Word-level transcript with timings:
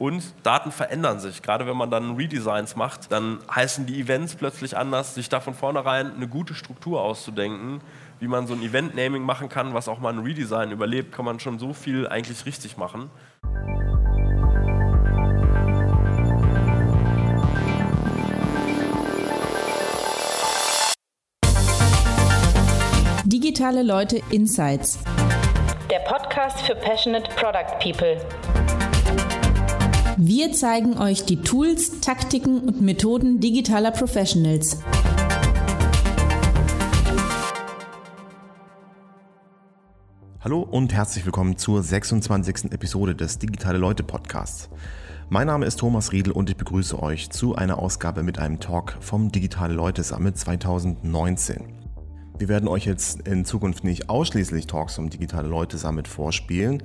Und 0.00 0.32
Daten 0.44 0.72
verändern 0.72 1.20
sich. 1.20 1.42
Gerade 1.42 1.66
wenn 1.66 1.76
man 1.76 1.90
dann 1.90 2.16
Redesigns 2.16 2.74
macht, 2.74 3.12
dann 3.12 3.38
heißen 3.54 3.84
die 3.84 4.00
Events 4.00 4.34
plötzlich 4.34 4.74
anders. 4.74 5.14
Sich 5.14 5.28
da 5.28 5.40
von 5.40 5.52
vornherein 5.52 6.14
eine 6.14 6.26
gute 6.26 6.54
Struktur 6.54 7.02
auszudenken, 7.02 7.82
wie 8.18 8.26
man 8.26 8.46
so 8.46 8.54
ein 8.54 8.62
Event-Naming 8.62 9.22
machen 9.22 9.50
kann, 9.50 9.74
was 9.74 9.88
auch 9.88 9.98
mal 9.98 10.10
ein 10.14 10.20
Redesign 10.20 10.70
überlebt, 10.70 11.12
kann 11.12 11.26
man 11.26 11.38
schon 11.38 11.58
so 11.58 11.74
viel 11.74 12.08
eigentlich 12.08 12.46
richtig 12.46 12.78
machen. 12.78 13.10
Digitale 23.26 23.82
Leute 23.82 24.22
Insights. 24.30 24.98
Der 25.90 25.98
Podcast 26.08 26.62
für 26.62 26.74
Passionate 26.74 27.30
Product 27.36 27.78
People. 27.80 28.16
Wir 30.22 30.52
zeigen 30.52 30.98
euch 30.98 31.24
die 31.24 31.38
Tools, 31.38 32.00
Taktiken 32.02 32.60
und 32.60 32.82
Methoden 32.82 33.40
digitaler 33.40 33.90
Professionals. 33.90 34.76
Hallo 40.40 40.60
und 40.60 40.92
herzlich 40.92 41.24
willkommen 41.24 41.56
zur 41.56 41.82
26. 41.82 42.70
Episode 42.70 43.14
des 43.14 43.38
Digitale 43.38 43.78
Leute 43.78 44.02
Podcasts. 44.02 44.68
Mein 45.30 45.46
Name 45.46 45.64
ist 45.64 45.76
Thomas 45.76 46.12
Riedel 46.12 46.34
und 46.34 46.50
ich 46.50 46.56
begrüße 46.58 47.02
euch 47.02 47.30
zu 47.30 47.54
einer 47.54 47.78
Ausgabe 47.78 48.22
mit 48.22 48.38
einem 48.38 48.60
Talk 48.60 48.98
vom 49.00 49.32
Digitale 49.32 49.72
Leute 49.72 50.02
Summit 50.02 50.36
2019. 50.36 51.79
Wir 52.40 52.48
werden 52.48 52.70
euch 52.70 52.86
jetzt 52.86 53.28
in 53.28 53.44
Zukunft 53.44 53.84
nicht 53.84 54.08
ausschließlich 54.08 54.66
Talks 54.66 54.94
vom 54.94 55.10
Digitale 55.10 55.46
Leute 55.46 55.76
Summit 55.76 56.08
vorspielen, 56.08 56.82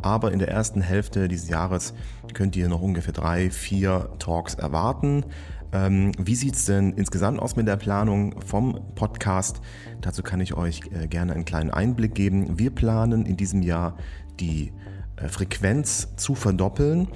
aber 0.00 0.32
in 0.32 0.38
der 0.38 0.48
ersten 0.48 0.80
Hälfte 0.80 1.28
dieses 1.28 1.50
Jahres 1.50 1.92
könnt 2.32 2.56
ihr 2.56 2.70
noch 2.70 2.80
ungefähr 2.80 3.12
drei, 3.12 3.50
vier 3.50 4.08
Talks 4.18 4.54
erwarten. 4.54 5.26
Ähm, 5.74 6.12
wie 6.18 6.34
sieht 6.34 6.54
es 6.54 6.64
denn 6.64 6.94
insgesamt 6.94 7.38
aus 7.38 7.54
mit 7.54 7.68
der 7.68 7.76
Planung 7.76 8.40
vom 8.40 8.80
Podcast? 8.94 9.60
Dazu 10.00 10.22
kann 10.22 10.40
ich 10.40 10.54
euch 10.54 10.80
äh, 10.98 11.06
gerne 11.06 11.34
einen 11.34 11.44
kleinen 11.44 11.70
Einblick 11.70 12.14
geben. 12.14 12.58
Wir 12.58 12.70
planen 12.70 13.26
in 13.26 13.36
diesem 13.36 13.60
Jahr 13.60 13.98
die 14.40 14.72
äh, 15.16 15.28
Frequenz 15.28 16.16
zu 16.16 16.34
verdoppeln. 16.34 17.08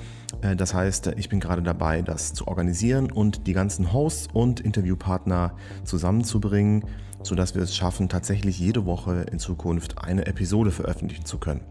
Äh, 0.43 0.57
das 0.57 0.75
heißt, 0.75 1.07
ich 1.17 1.31
bin 1.31 1.41
gerade 1.41 1.63
dabei, 1.63 2.03
das 2.03 2.35
zu 2.35 2.49
organisieren 2.49 3.11
und 3.11 3.47
die 3.47 3.55
ganzen 3.55 3.95
Hosts 3.95 4.29
und 4.31 4.61
Interviewpartner 4.61 5.55
zusammenzubringen, 5.85 6.85
sodass 7.23 7.55
wir 7.55 7.63
es 7.63 7.75
schaffen, 7.75 8.09
tatsächlich 8.09 8.59
jede 8.59 8.87
Woche 8.87 9.27
in 9.31 9.39
Zukunft 9.39 10.05
eine 10.05 10.27
Episode 10.27 10.71
veröffentlichen 10.71 11.25
zu 11.25 11.39
können. 11.39 11.63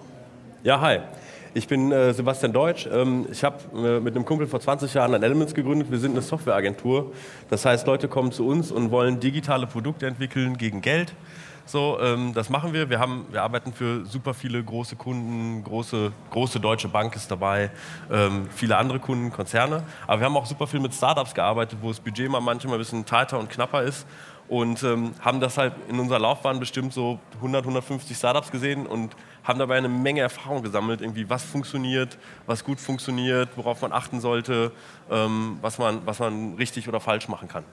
Ja, 0.63 0.81
hi. 0.81 1.01
Ich 1.53 1.67
bin 1.67 1.91
äh, 1.91 2.13
Sebastian 2.13 2.53
Deutsch. 2.53 2.87
Ähm, 2.89 3.27
ich 3.29 3.43
habe 3.43 3.57
äh, 3.75 3.99
mit 3.99 4.15
einem 4.15 4.23
Kumpel 4.23 4.47
vor 4.47 4.61
20 4.61 4.93
Jahren 4.93 5.13
ein 5.13 5.21
Elements 5.21 5.53
gegründet. 5.53 5.91
Wir 5.91 5.99
sind 5.99 6.11
eine 6.11 6.21
Softwareagentur. 6.21 7.11
Das 7.49 7.65
heißt, 7.65 7.85
Leute 7.87 8.07
kommen 8.07 8.31
zu 8.31 8.47
uns 8.47 8.71
und 8.71 8.89
wollen 8.89 9.19
digitale 9.19 9.67
Produkte 9.67 10.07
entwickeln 10.07 10.57
gegen 10.57 10.81
Geld. 10.81 11.13
So, 11.65 11.99
ähm, 12.01 12.33
das 12.33 12.49
machen 12.49 12.71
wir. 12.71 12.89
Wir, 12.89 12.99
haben, 12.99 13.25
wir 13.31 13.43
arbeiten 13.43 13.73
für 13.73 14.05
super 14.05 14.33
viele 14.33 14.63
große 14.63 14.95
Kunden, 14.95 15.61
große, 15.65 16.13
große 16.29 16.61
deutsche 16.61 16.87
Bank 16.87 17.17
ist 17.17 17.29
dabei, 17.29 17.69
ähm, 18.09 18.47
viele 18.55 18.77
andere 18.77 18.99
Kunden, 18.99 19.29
Konzerne. 19.31 19.83
Aber 20.07 20.21
wir 20.21 20.25
haben 20.25 20.37
auch 20.37 20.45
super 20.45 20.67
viel 20.67 20.79
mit 20.79 20.93
Startups 20.93 21.33
gearbeitet, 21.33 21.79
wo 21.81 21.89
das 21.89 21.99
Budget 21.99 22.29
mal 22.29 22.39
manchmal 22.39 22.75
ein 22.75 22.79
bisschen 22.79 23.05
tighter 23.05 23.37
und 23.37 23.49
knapper 23.49 23.83
ist 23.83 24.07
und 24.51 24.83
ähm, 24.83 25.13
haben 25.21 25.39
das 25.39 25.57
halt 25.57 25.73
in 25.87 25.97
unserer 25.97 26.19
Laufbahn 26.19 26.59
bestimmt 26.59 26.91
so 26.91 27.19
100, 27.35 27.61
150 27.63 28.17
Startups 28.17 28.51
gesehen 28.51 28.85
und 28.85 29.15
haben 29.45 29.57
dabei 29.57 29.77
eine 29.77 29.87
Menge 29.87 30.19
Erfahrung 30.19 30.61
gesammelt, 30.61 30.99
irgendwie 30.99 31.29
was 31.29 31.45
funktioniert, 31.45 32.17
was 32.47 32.65
gut 32.65 32.81
funktioniert, 32.81 33.47
worauf 33.55 33.81
man 33.81 33.93
achten 33.93 34.19
sollte, 34.19 34.73
ähm, 35.09 35.57
was, 35.61 35.77
man, 35.77 36.05
was 36.05 36.19
man 36.19 36.55
richtig 36.55 36.89
oder 36.89 36.99
falsch 36.99 37.29
machen 37.29 37.47
kann. 37.47 37.63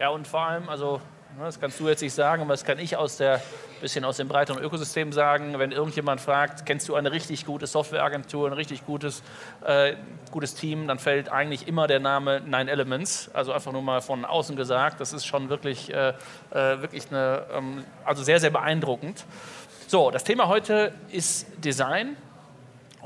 Ja, 0.00 0.08
und 0.08 0.26
vor 0.26 0.40
allem, 0.40 0.68
also 0.68 1.00
das 1.44 1.60
kannst 1.60 1.78
du 1.80 1.88
jetzt 1.88 2.00
nicht 2.00 2.14
sagen, 2.14 2.42
aber 2.42 2.52
das 2.52 2.64
kann 2.64 2.78
ich 2.78 2.96
aus 2.96 3.18
der 3.18 3.42
bisschen 3.80 4.04
aus 4.04 4.16
dem 4.16 4.28
breiteren 4.28 4.62
Ökosystem 4.62 5.12
sagen. 5.12 5.58
Wenn 5.58 5.70
irgendjemand 5.70 6.20
fragt, 6.20 6.64
kennst 6.66 6.88
du 6.88 6.94
eine 6.94 7.12
richtig 7.12 7.44
gute 7.44 7.66
Softwareagentur, 7.66 8.48
ein 8.48 8.52
richtig 8.52 8.86
gutes, 8.86 9.22
äh, 9.64 9.94
gutes 10.30 10.54
Team, 10.54 10.88
dann 10.88 10.98
fällt 10.98 11.28
eigentlich 11.30 11.68
immer 11.68 11.86
der 11.86 12.00
Name 12.00 12.40
Nine 12.40 12.70
Elements. 12.70 13.30
Also 13.34 13.52
einfach 13.52 13.72
nur 13.72 13.82
mal 13.82 14.00
von 14.00 14.24
außen 14.24 14.56
gesagt. 14.56 15.00
Das 15.00 15.12
ist 15.12 15.26
schon 15.26 15.48
wirklich, 15.48 15.92
äh, 15.92 16.14
äh 16.50 16.80
wirklich 16.80 17.08
eine, 17.10 17.44
ähm, 17.52 17.84
also 18.04 18.22
sehr, 18.22 18.40
sehr 18.40 18.50
beeindruckend. 18.50 19.24
So, 19.88 20.10
das 20.10 20.24
Thema 20.24 20.48
heute 20.48 20.92
ist 21.10 21.46
Design. 21.62 22.16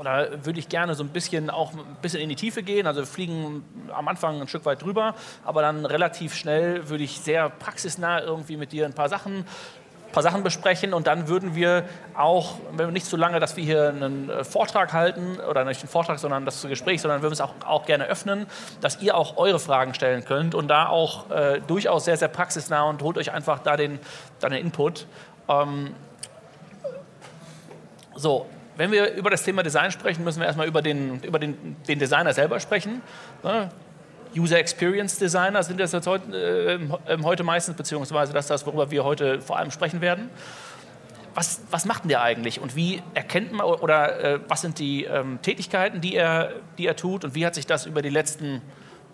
Da 0.03 0.27
würde 0.43 0.59
ich 0.59 0.69
gerne 0.69 0.95
so 0.95 1.03
ein 1.03 1.09
bisschen 1.09 1.49
auch 1.49 1.73
ein 1.73 1.97
bisschen 2.01 2.21
in 2.21 2.29
die 2.29 2.35
Tiefe 2.35 2.63
gehen. 2.63 2.87
Also 2.87 3.05
fliegen 3.05 3.63
am 3.93 4.07
Anfang 4.07 4.41
ein 4.41 4.47
Stück 4.47 4.65
weit 4.65 4.81
drüber, 4.81 5.15
aber 5.45 5.61
dann 5.61 5.85
relativ 5.85 6.35
schnell 6.35 6.89
würde 6.89 7.03
ich 7.03 7.19
sehr 7.19 7.49
praxisnah 7.49 8.21
irgendwie 8.21 8.57
mit 8.57 8.71
dir 8.71 8.85
ein 8.85 8.93
paar 8.93 9.09
Sachen 9.09 9.45
paar 10.11 10.23
Sachen 10.23 10.43
besprechen 10.43 10.93
und 10.93 11.07
dann 11.07 11.27
würden 11.27 11.55
wir 11.55 11.85
auch, 12.15 12.55
wenn 12.71 12.87
wir 12.87 12.91
nicht 12.91 13.05
so 13.05 13.17
lange, 13.17 13.39
dass 13.39 13.55
wir 13.55 13.63
hier 13.63 13.89
einen 13.89 14.29
äh, 14.29 14.43
Vortrag 14.43 14.93
halten 14.93 15.37
oder 15.49 15.63
nicht 15.63 15.81
einen 15.81 15.89
Vortrag, 15.89 16.19
sondern 16.19 16.45
das 16.45 16.61
Gespräch, 16.61 17.01
sondern 17.01 17.21
würden 17.21 17.31
wir 17.31 17.35
es 17.35 17.41
auch, 17.41 17.53
auch 17.65 17.85
gerne 17.85 18.05
öffnen, 18.05 18.45
dass 18.81 19.01
ihr 19.01 19.15
auch 19.15 19.37
eure 19.37 19.59
Fragen 19.59 19.93
stellen 19.93 20.25
könnt 20.25 20.53
und 20.53 20.67
da 20.67 20.87
auch 20.87 21.29
äh, 21.31 21.61
durchaus 21.65 22.05
sehr, 22.05 22.17
sehr 22.17 22.27
praxisnah 22.27 22.83
und 22.83 23.01
holt 23.01 23.17
euch 23.17 23.31
einfach 23.31 23.59
da 23.59 23.77
den, 23.77 23.99
da 24.39 24.49
den 24.49 24.59
Input. 24.59 25.07
Ähm, 25.47 25.93
so, 28.15 28.45
wenn 28.81 28.91
wir 28.91 29.13
über 29.13 29.29
das 29.29 29.43
Thema 29.43 29.61
Design 29.61 29.91
sprechen, 29.91 30.23
müssen 30.23 30.39
wir 30.39 30.47
erstmal 30.47 30.67
über 30.67 30.81
den, 30.81 31.21
über 31.21 31.37
den, 31.37 31.75
den 31.87 31.99
Designer 31.99 32.33
selber 32.33 32.59
sprechen. 32.59 33.03
Ne? 33.43 33.69
User 34.35 34.57
Experience 34.57 35.19
Designer 35.19 35.61
sind 35.61 35.79
das 35.79 35.93
heute, 36.07 36.79
äh, 37.07 37.21
heute 37.21 37.43
meistens, 37.43 37.75
beziehungsweise 37.75 38.33
das 38.33 38.47
das, 38.47 38.65
worüber 38.65 38.89
wir 38.89 39.03
heute 39.03 39.39
vor 39.39 39.59
allem 39.59 39.69
sprechen 39.69 40.01
werden. 40.01 40.31
was, 41.35 41.61
was 41.69 41.85
macht 41.85 42.05
denn 42.05 42.09
der 42.09 42.23
eigentlich 42.23 42.59
und 42.59 42.75
wie 42.75 43.03
erkennt 43.13 43.51
man 43.51 43.67
oder 43.67 44.19
äh, 44.19 44.39
was 44.47 44.61
sind 44.61 44.79
die 44.79 45.03
ähm, 45.03 45.37
Tätigkeiten, 45.43 46.01
die 46.01 46.15
er, 46.15 46.53
die 46.79 46.87
er 46.87 46.95
tut 46.95 47.23
und 47.23 47.35
wie 47.35 47.45
hat 47.45 47.53
sich 47.53 47.67
das 47.67 47.85
über 47.85 48.01
die 48.01 48.09
letzten 48.09 48.63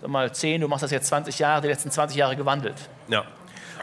sag 0.02 0.10
mal, 0.10 0.32
10, 0.32 0.62
du 0.62 0.70
machst 0.70 0.84
das 0.84 0.92
jetzt 0.92 1.08
20 1.08 1.40
Jahre, 1.40 1.62
die 1.62 1.68
letzten 1.68 1.92
20 1.92 2.16
Jahre 2.16 2.38
gewandelt? 2.38 2.90
Ja. 3.10 3.26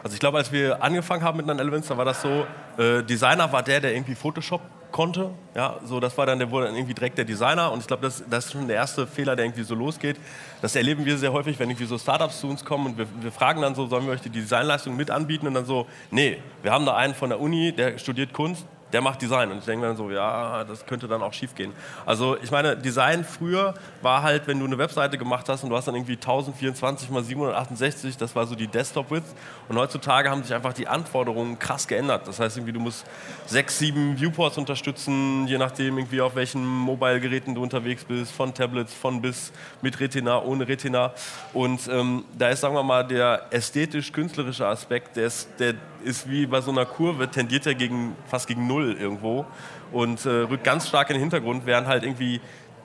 Also 0.03 0.15
ich 0.15 0.19
glaube, 0.19 0.39
als 0.39 0.51
wir 0.51 0.81
angefangen 0.81 1.23
haben 1.23 1.37
mit 1.37 1.45
911, 1.45 1.87
da 1.89 1.97
war 1.97 2.05
das 2.05 2.23
so, 2.23 2.47
äh, 2.79 3.03
Designer 3.03 3.51
war 3.51 3.61
der, 3.61 3.81
der 3.81 3.93
irgendwie 3.93 4.15
Photoshop 4.15 4.61
konnte. 4.95 5.29
Ja, 5.53 5.77
so 5.83 5.99
das 5.99 6.17
war 6.17 6.25
dann, 6.25 6.39
der 6.39 6.49
wurde 6.49 6.67
dann 6.67 6.75
irgendwie 6.75 6.93
direkt 6.93 7.17
der 7.17 7.25
Designer 7.25 7.69
und 7.69 7.81
ich 7.81 7.87
glaube, 7.87 8.03
das, 8.03 8.23
das 8.29 8.45
ist 8.45 8.53
schon 8.53 8.65
der 8.65 8.77
erste 8.77 9.05
Fehler, 9.05 9.35
der 9.35 9.43
irgendwie 9.43 9.63
so 9.63 9.75
losgeht. 9.75 10.15
Das 10.61 10.73
erleben 10.73 11.03
wir 11.03 11.17
sehr 11.17 11.33
häufig, 11.33 11.59
wenn 11.59 11.69
irgendwie 11.69 11.85
so 11.85 11.97
Startups 11.97 12.39
zu 12.39 12.47
uns 12.47 12.63
kommen 12.63 12.85
und 12.85 12.97
wir, 12.97 13.05
wir 13.19 13.31
fragen 13.33 13.61
dann 13.61 13.75
so, 13.75 13.87
sollen 13.87 14.05
wir 14.05 14.13
euch 14.13 14.21
die 14.21 14.29
Designleistung 14.29 14.95
mit 14.95 15.11
anbieten 15.11 15.47
und 15.47 15.53
dann 15.53 15.65
so, 15.65 15.85
nee, 16.11 16.37
wir 16.63 16.71
haben 16.71 16.85
da 16.85 16.95
einen 16.95 17.13
von 17.13 17.29
der 17.29 17.41
Uni, 17.41 17.73
der 17.73 17.97
studiert 17.97 18.31
Kunst, 18.31 18.65
der 18.95 19.01
macht 19.01 19.21
Design. 19.21 19.51
Und 19.51 19.57
ich 19.57 19.65
denke 19.65 19.85
dann 19.85 19.97
so, 19.97 20.09
ja, 20.09 20.63
das 20.63 20.85
könnte 20.85 21.05
dann 21.09 21.21
auch 21.21 21.33
schief 21.33 21.53
gehen. 21.53 21.73
Also 22.05 22.37
ich 22.41 22.49
meine, 22.49 22.77
Design 22.77 23.25
früher 23.25 23.73
war 24.01 24.23
halt, 24.23 24.47
wenn 24.47 24.57
du 24.57 24.65
eine 24.65 24.77
Webseite 24.77 25.17
gemacht 25.17 25.49
hast 25.49 25.65
und 25.65 25.69
du 25.69 25.75
hast 25.75 25.89
dann 25.89 25.95
irgendwie 25.95 26.13
1024 26.13 27.09
mal 27.09 27.21
768, 27.21 28.15
das 28.15 28.33
war 28.37 28.47
so 28.47 28.55
die 28.55 28.67
Desktop-Width. 28.67 29.25
Und 29.67 29.77
heutzutage 29.77 30.29
haben 30.29 30.43
sich 30.43 30.55
einfach 30.55 30.71
die 30.71 30.87
Anforderungen 30.87 31.59
krass 31.59 31.89
geändert. 31.89 32.25
Das 32.25 32.39
heißt, 32.39 32.55
irgendwie 32.55 32.71
du 32.71 32.79
musst 32.79 33.05
sechs, 33.45 33.79
sieben 33.79 34.17
Viewports 34.17 34.57
unterstützen, 34.57 35.45
je 35.45 35.57
nachdem 35.57 35.97
irgendwie 35.97 36.21
auf 36.21 36.35
welchen 36.35 36.65
Mobile-Geräten 36.65 37.53
du 37.53 37.63
unterwegs 37.63 38.05
bist, 38.05 38.31
von 38.31 38.53
Tablets, 38.53 38.93
von 38.93 39.21
bis, 39.21 39.51
mit 39.81 39.99
Retina, 39.99 40.41
ohne 40.41 40.65
Retina. 40.69 41.11
Und 41.51 41.85
ähm, 41.89 42.23
da 42.37 42.47
ist, 42.47 42.61
sagen 42.61 42.75
wir 42.75 42.83
mal, 42.83 43.05
der 43.05 43.47
ästhetisch-künstlerische 43.51 44.65
Aspekt, 44.65 45.17
der 45.17 45.25
ist, 45.25 45.49
der 45.59 45.73
ist 46.05 46.29
wie 46.29 46.45
bei 46.45 46.61
so 46.61 46.71
einer 46.71 46.85
Kurve, 46.85 47.29
tendiert 47.29 47.65
er 47.65 47.75
gegen, 47.75 48.15
fast 48.27 48.47
gegen 48.47 48.67
Null 48.67 48.95
irgendwo 48.99 49.45
und 49.91 50.25
äh, 50.25 50.29
rückt 50.29 50.63
ganz 50.63 50.87
stark 50.87 51.09
in 51.09 51.15
den 51.15 51.21
Hintergrund, 51.21 51.65
während 51.65 51.87
halt 51.87 52.03
irgendwie 52.03 52.39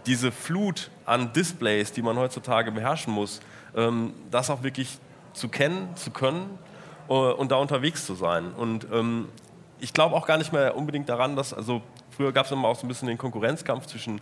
diese 0.06 0.32
Flut 0.32 0.90
an 1.04 1.32
Displays, 1.32 1.92
die 1.92 2.02
man 2.02 2.16
heutzutage 2.16 2.72
beherrschen 2.72 3.12
muss, 3.12 3.40
ähm, 3.76 4.14
das 4.30 4.50
auch 4.50 4.62
wirklich 4.62 4.98
zu 5.32 5.48
kennen, 5.48 5.94
zu 5.96 6.10
können 6.10 6.58
äh, 7.08 7.12
und 7.12 7.52
da 7.52 7.56
unterwegs 7.56 8.06
zu 8.06 8.14
sein. 8.14 8.52
Und 8.52 8.86
ähm, 8.92 9.28
ich 9.78 9.92
glaube 9.92 10.14
auch 10.16 10.26
gar 10.26 10.38
nicht 10.38 10.52
mehr 10.52 10.76
unbedingt 10.76 11.08
daran, 11.08 11.36
dass, 11.36 11.54
also 11.54 11.82
früher 12.10 12.32
gab 12.32 12.46
es 12.46 12.52
immer 12.52 12.68
auch 12.68 12.76
so 12.76 12.86
ein 12.86 12.88
bisschen 12.88 13.08
den 13.08 13.18
Konkurrenzkampf 13.18 13.86
zwischen 13.86 14.20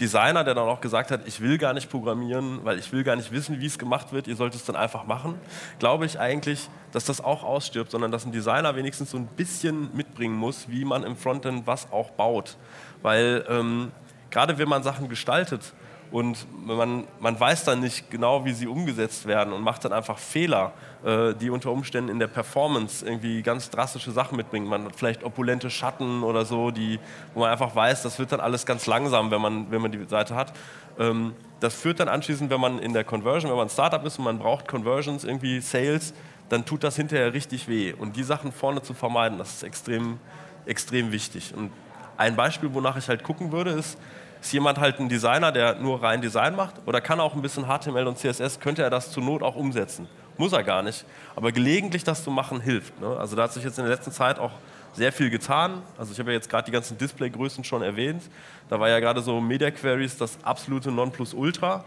Designer, 0.00 0.44
der 0.44 0.54
dann 0.54 0.68
auch 0.68 0.80
gesagt 0.80 1.10
hat, 1.10 1.26
ich 1.26 1.40
will 1.40 1.58
gar 1.58 1.74
nicht 1.74 1.90
programmieren, 1.90 2.60
weil 2.64 2.78
ich 2.78 2.90
will 2.92 3.04
gar 3.04 3.16
nicht 3.16 3.30
wissen, 3.32 3.60
wie 3.60 3.66
es 3.66 3.78
gemacht 3.78 4.12
wird, 4.12 4.26
ihr 4.26 4.36
sollt 4.36 4.54
es 4.54 4.64
dann 4.64 4.76
einfach 4.76 5.04
machen, 5.04 5.34
glaube 5.78 6.06
ich 6.06 6.18
eigentlich, 6.18 6.68
dass 6.92 7.04
das 7.04 7.22
auch 7.22 7.44
ausstirbt, 7.44 7.90
sondern 7.90 8.10
dass 8.10 8.24
ein 8.24 8.32
Designer 8.32 8.74
wenigstens 8.76 9.10
so 9.10 9.18
ein 9.18 9.26
bisschen 9.26 9.94
mitbringen 9.94 10.34
muss, 10.34 10.68
wie 10.68 10.84
man 10.84 11.04
im 11.04 11.16
Frontend 11.16 11.66
was 11.66 11.92
auch 11.92 12.10
baut. 12.10 12.56
Weil 13.02 13.44
ähm, 13.48 13.92
gerade 14.30 14.58
wenn 14.58 14.68
man 14.68 14.82
Sachen 14.82 15.08
gestaltet, 15.08 15.74
und 16.10 16.46
man, 16.66 17.06
man 17.20 17.38
weiß 17.38 17.64
dann 17.64 17.80
nicht 17.80 18.10
genau, 18.10 18.44
wie 18.44 18.52
sie 18.52 18.66
umgesetzt 18.66 19.26
werden 19.26 19.52
und 19.52 19.62
macht 19.62 19.84
dann 19.84 19.92
einfach 19.92 20.18
Fehler, 20.18 20.72
die 21.02 21.48
unter 21.48 21.70
Umständen 21.70 22.10
in 22.10 22.18
der 22.18 22.26
Performance 22.26 23.06
irgendwie 23.06 23.40
ganz 23.42 23.70
drastische 23.70 24.10
Sachen 24.10 24.36
mitbringen. 24.36 24.66
Man 24.68 24.84
hat 24.84 24.96
vielleicht 24.96 25.24
opulente 25.24 25.70
Schatten 25.70 26.22
oder 26.22 26.44
so, 26.44 26.70
die, 26.70 26.98
wo 27.32 27.40
man 27.40 27.50
einfach 27.50 27.74
weiß, 27.74 28.02
das 28.02 28.18
wird 28.18 28.32
dann 28.32 28.40
alles 28.40 28.66
ganz 28.66 28.86
langsam, 28.86 29.30
wenn 29.30 29.40
man, 29.40 29.70
wenn 29.70 29.80
man 29.80 29.92
die 29.92 30.04
Seite 30.04 30.34
hat. 30.34 30.52
Ähm, 30.98 31.32
das 31.60 31.74
führt 31.74 32.00
dann 32.00 32.08
anschließend, 32.08 32.50
wenn 32.50 32.60
man 32.60 32.78
in 32.78 32.92
der 32.92 33.04
Conversion, 33.04 33.50
wenn 33.50 33.56
man 33.56 33.66
ein 33.66 33.70
Startup 33.70 34.04
ist 34.04 34.18
und 34.18 34.24
man 34.24 34.38
braucht 34.38 34.68
Conversions, 34.68 35.24
irgendwie 35.24 35.60
Sales, 35.60 36.12
dann 36.50 36.64
tut 36.64 36.84
das 36.84 36.96
hinterher 36.96 37.32
richtig 37.32 37.68
weh. 37.68 37.94
Und 37.94 38.16
die 38.16 38.22
Sachen 38.22 38.52
vorne 38.52 38.82
zu 38.82 38.92
vermeiden, 38.92 39.38
das 39.38 39.54
ist 39.54 39.62
extrem, 39.62 40.18
extrem 40.66 41.12
wichtig. 41.12 41.54
Und 41.56 41.70
ein 42.16 42.36
Beispiel, 42.36 42.74
wonach 42.74 42.96
ich 42.96 43.08
halt 43.08 43.22
gucken 43.22 43.52
würde, 43.52 43.70
ist, 43.70 43.98
ist 44.40 44.52
jemand 44.52 44.78
halt 44.78 44.98
ein 45.00 45.08
Designer, 45.08 45.52
der 45.52 45.76
nur 45.76 46.02
rein 46.02 46.20
Design 46.20 46.56
macht 46.56 46.74
oder 46.86 47.00
kann 47.00 47.20
auch 47.20 47.34
ein 47.34 47.42
bisschen 47.42 47.64
HTML 47.64 48.06
und 48.06 48.18
CSS, 48.18 48.58
könnte 48.60 48.82
er 48.82 48.90
das 48.90 49.10
zur 49.10 49.22
Not 49.22 49.42
auch 49.42 49.54
umsetzen? 49.54 50.08
Muss 50.40 50.54
er 50.54 50.64
gar 50.64 50.82
nicht. 50.82 51.04
Aber 51.36 51.52
gelegentlich 51.52 52.02
das 52.02 52.24
zu 52.24 52.30
machen 52.30 52.62
hilft. 52.62 52.98
Ne? 52.98 53.14
Also 53.18 53.36
da 53.36 53.42
hat 53.42 53.52
sich 53.52 53.62
jetzt 53.62 53.78
in 53.78 53.84
der 53.84 53.94
letzten 53.94 54.10
Zeit 54.10 54.38
auch 54.38 54.52
sehr 54.94 55.12
viel 55.12 55.28
getan. 55.28 55.82
Also 55.98 56.12
ich 56.12 56.18
habe 56.18 56.30
ja 56.30 56.36
jetzt 56.36 56.48
gerade 56.48 56.64
die 56.64 56.70
ganzen 56.70 56.96
Displaygrößen 56.96 57.62
schon 57.62 57.82
erwähnt. 57.82 58.22
Da 58.70 58.80
war 58.80 58.88
ja 58.88 59.00
gerade 59.00 59.20
so 59.20 59.38
Media 59.38 59.70
Queries 59.70 60.16
das 60.16 60.42
absolute 60.42 60.90
Nonplusultra. 60.90 61.84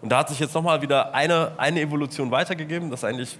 Und 0.00 0.08
da 0.08 0.20
hat 0.20 0.30
sich 0.30 0.40
jetzt 0.40 0.54
nochmal 0.54 0.80
wieder 0.80 1.12
eine, 1.12 1.52
eine 1.58 1.82
Evolution 1.82 2.30
weitergegeben, 2.30 2.90
das 2.90 3.04
eigentlich 3.04 3.38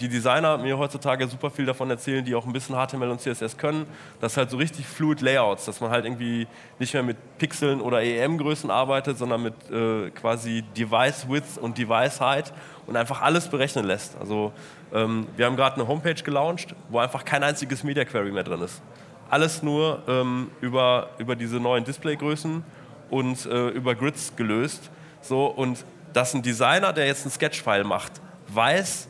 die 0.00 0.08
Designer 0.08 0.58
mir 0.58 0.76
heutzutage 0.78 1.26
super 1.28 1.50
viel 1.50 1.66
davon 1.66 1.90
erzählen, 1.90 2.24
die 2.24 2.34
auch 2.34 2.46
ein 2.46 2.52
bisschen 2.52 2.74
HTML 2.74 3.08
und 3.10 3.20
CSS 3.20 3.56
können, 3.56 3.86
das 4.20 4.32
ist 4.32 4.36
halt 4.38 4.50
so 4.50 4.56
richtig 4.56 4.86
fluid 4.86 5.20
Layouts, 5.20 5.64
dass 5.64 5.80
man 5.80 5.90
halt 5.90 6.04
irgendwie 6.04 6.46
nicht 6.78 6.94
mehr 6.94 7.02
mit 7.02 7.16
Pixeln 7.38 7.80
oder 7.80 8.02
EM-Größen 8.02 8.70
arbeitet, 8.70 9.18
sondern 9.18 9.42
mit 9.42 9.54
äh, 9.70 10.10
quasi 10.10 10.62
Device 10.76 11.28
Width 11.28 11.58
und 11.58 11.78
Device 11.78 12.20
Height 12.20 12.52
und 12.86 12.96
einfach 12.96 13.22
alles 13.22 13.48
berechnen 13.48 13.84
lässt. 13.84 14.16
Also 14.18 14.52
ähm, 14.92 15.26
wir 15.36 15.46
haben 15.46 15.56
gerade 15.56 15.76
eine 15.76 15.88
Homepage 15.88 16.14
gelauncht, 16.14 16.74
wo 16.88 16.98
einfach 16.98 17.24
kein 17.24 17.42
einziges 17.42 17.84
Media 17.84 18.04
Query 18.04 18.32
mehr 18.32 18.44
drin 18.44 18.60
ist. 18.62 18.82
Alles 19.30 19.62
nur 19.62 20.02
ähm, 20.06 20.50
über, 20.60 21.10
über 21.18 21.34
diese 21.36 21.56
neuen 21.56 21.84
Displaygrößen 21.84 22.62
und 23.10 23.46
äh, 23.46 23.68
über 23.68 23.94
Grids 23.94 24.34
gelöst. 24.36 24.90
So, 25.20 25.46
und 25.46 25.84
dass 26.12 26.34
ein 26.34 26.42
Designer, 26.42 26.92
der 26.92 27.06
jetzt 27.06 27.24
einen 27.24 27.32
Sketch-File 27.32 27.84
macht, 27.84 28.12
weiß, 28.48 29.08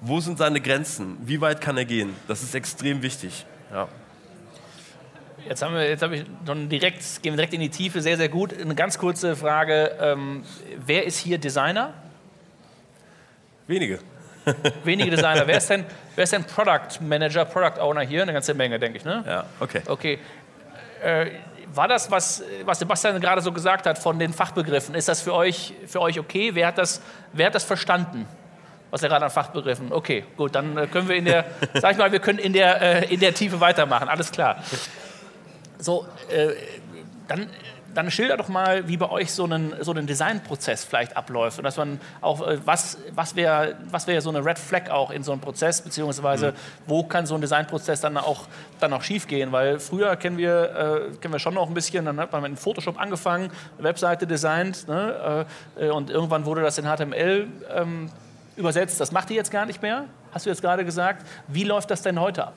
wo 0.00 0.20
sind 0.20 0.38
seine 0.38 0.60
Grenzen? 0.60 1.18
Wie 1.22 1.40
weit 1.40 1.60
kann 1.60 1.76
er 1.76 1.84
gehen? 1.84 2.14
Das 2.28 2.42
ist 2.42 2.54
extrem 2.54 3.02
wichtig. 3.02 3.44
Ja. 3.72 3.88
Jetzt 5.48 5.62
haben 5.62 5.74
wir, 5.74 5.88
jetzt 5.88 6.02
habe 6.02 6.16
ich 6.16 6.24
schon 6.46 6.68
direkt, 6.68 7.22
gehen 7.22 7.32
wir 7.32 7.36
direkt 7.36 7.54
in 7.54 7.60
die 7.60 7.70
Tiefe, 7.70 8.00
sehr, 8.00 8.16
sehr 8.16 8.28
gut. 8.28 8.58
Eine 8.58 8.74
ganz 8.74 8.98
kurze 8.98 9.34
Frage: 9.34 9.96
ähm, 10.00 10.42
Wer 10.84 11.04
ist 11.04 11.18
hier 11.18 11.38
Designer? 11.38 11.94
Wenige. 13.68 14.00
Wenige 14.82 15.12
Designer. 15.12 15.46
wer, 15.46 15.58
ist 15.58 15.70
denn, 15.70 15.84
wer 16.16 16.24
ist 16.24 16.32
denn 16.32 16.42
Product 16.42 17.00
Manager, 17.00 17.44
Product 17.44 17.80
Owner 17.80 18.00
hier? 18.00 18.22
Eine 18.22 18.32
ganze 18.32 18.54
Menge, 18.54 18.78
denke 18.78 18.98
ich, 18.98 19.04
ne? 19.04 19.22
Ja, 19.26 19.44
okay. 19.60 19.82
Okay. 19.86 20.18
Äh, 21.02 21.26
war 21.72 21.86
das, 21.86 22.10
was, 22.10 22.42
was 22.64 22.78
Sebastian 22.78 23.20
gerade 23.20 23.40
so 23.42 23.52
gesagt 23.52 23.86
hat 23.86 23.98
von 23.98 24.18
den 24.18 24.32
Fachbegriffen, 24.32 24.94
ist 24.94 25.08
das 25.08 25.20
für 25.20 25.34
euch, 25.34 25.74
für 25.86 26.00
euch 26.00 26.18
okay? 26.18 26.50
Wer 26.54 26.66
hat 26.66 26.78
das, 26.78 27.00
wer 27.32 27.46
hat 27.46 27.54
das 27.54 27.64
verstanden? 27.64 28.26
was 28.90 29.02
er 29.02 29.08
gerade 29.08 29.24
an 29.24 29.30
Fachbegriffen. 29.30 29.92
Okay, 29.92 30.24
gut, 30.36 30.54
dann 30.54 30.76
äh, 30.76 30.86
können 30.86 31.08
wir 31.08 31.16
in 31.16 31.24
der, 31.24 31.44
sag 31.74 31.92
ich 31.92 31.98
mal, 31.98 32.10
wir 32.10 32.20
können 32.20 32.38
in 32.38 32.52
der, 32.52 32.80
äh, 32.80 33.12
in 33.12 33.20
der 33.20 33.34
Tiefe 33.34 33.60
weitermachen, 33.60 34.08
alles 34.08 34.30
klar. 34.30 34.62
So, 35.78 36.06
äh, 36.30 36.54
dann, 37.26 37.50
dann 37.94 38.10
schilder 38.10 38.36
doch 38.36 38.48
mal, 38.48 38.86
wie 38.88 38.96
bei 38.96 39.10
euch 39.10 39.32
so 39.32 39.44
ein 39.46 39.74
so 39.80 39.92
einen 39.92 40.06
Designprozess 40.06 40.84
vielleicht 40.84 41.16
abläuft 41.16 41.58
und 41.58 41.64
dass 41.64 41.76
man 41.76 42.00
auch, 42.20 42.46
äh, 42.46 42.58
was, 42.64 42.98
was 43.14 43.36
wäre 43.36 43.76
was 43.90 44.06
wär 44.06 44.20
so 44.20 44.30
eine 44.30 44.44
Red 44.44 44.58
Flag 44.58 44.90
auch 44.90 45.10
in 45.10 45.22
so 45.22 45.32
einem 45.32 45.40
Prozess, 45.40 45.80
beziehungsweise 45.82 46.52
mhm. 46.52 46.54
wo 46.86 47.02
kann 47.04 47.26
so 47.26 47.34
ein 47.34 47.40
Designprozess 47.40 48.00
dann 48.00 48.16
auch, 48.16 48.46
dann 48.80 48.92
auch 48.92 49.02
schief 49.02 49.26
gehen, 49.26 49.52
weil 49.52 49.78
früher 49.78 50.16
kennen 50.16 50.38
wir, 50.38 51.10
äh, 51.12 51.16
kennen 51.16 51.34
wir 51.34 51.38
schon 51.38 51.54
noch 51.54 51.68
ein 51.68 51.74
bisschen, 51.74 52.04
dann 52.04 52.20
hat 52.20 52.32
man 52.32 52.42
mit 52.42 52.58
Photoshop 52.58 53.00
angefangen, 53.00 53.50
eine 53.78 53.88
Webseite 53.88 54.26
designt 54.26 54.86
ne, 54.88 55.46
äh, 55.78 55.88
und 55.90 56.10
irgendwann 56.10 56.44
wurde 56.44 56.62
das 56.62 56.78
in 56.78 56.84
HTML 56.84 57.48
ähm, 57.74 58.10
übersetzt, 58.56 59.00
das 59.00 59.12
macht 59.12 59.30
ihr 59.30 59.36
jetzt 59.36 59.50
gar 59.50 59.66
nicht 59.66 59.82
mehr, 59.82 60.04
hast 60.32 60.46
du 60.46 60.50
jetzt 60.50 60.62
gerade 60.62 60.84
gesagt. 60.84 61.26
Wie 61.46 61.64
läuft 61.64 61.90
das 61.90 62.02
denn 62.02 62.20
heute 62.20 62.46
ab? 62.46 62.54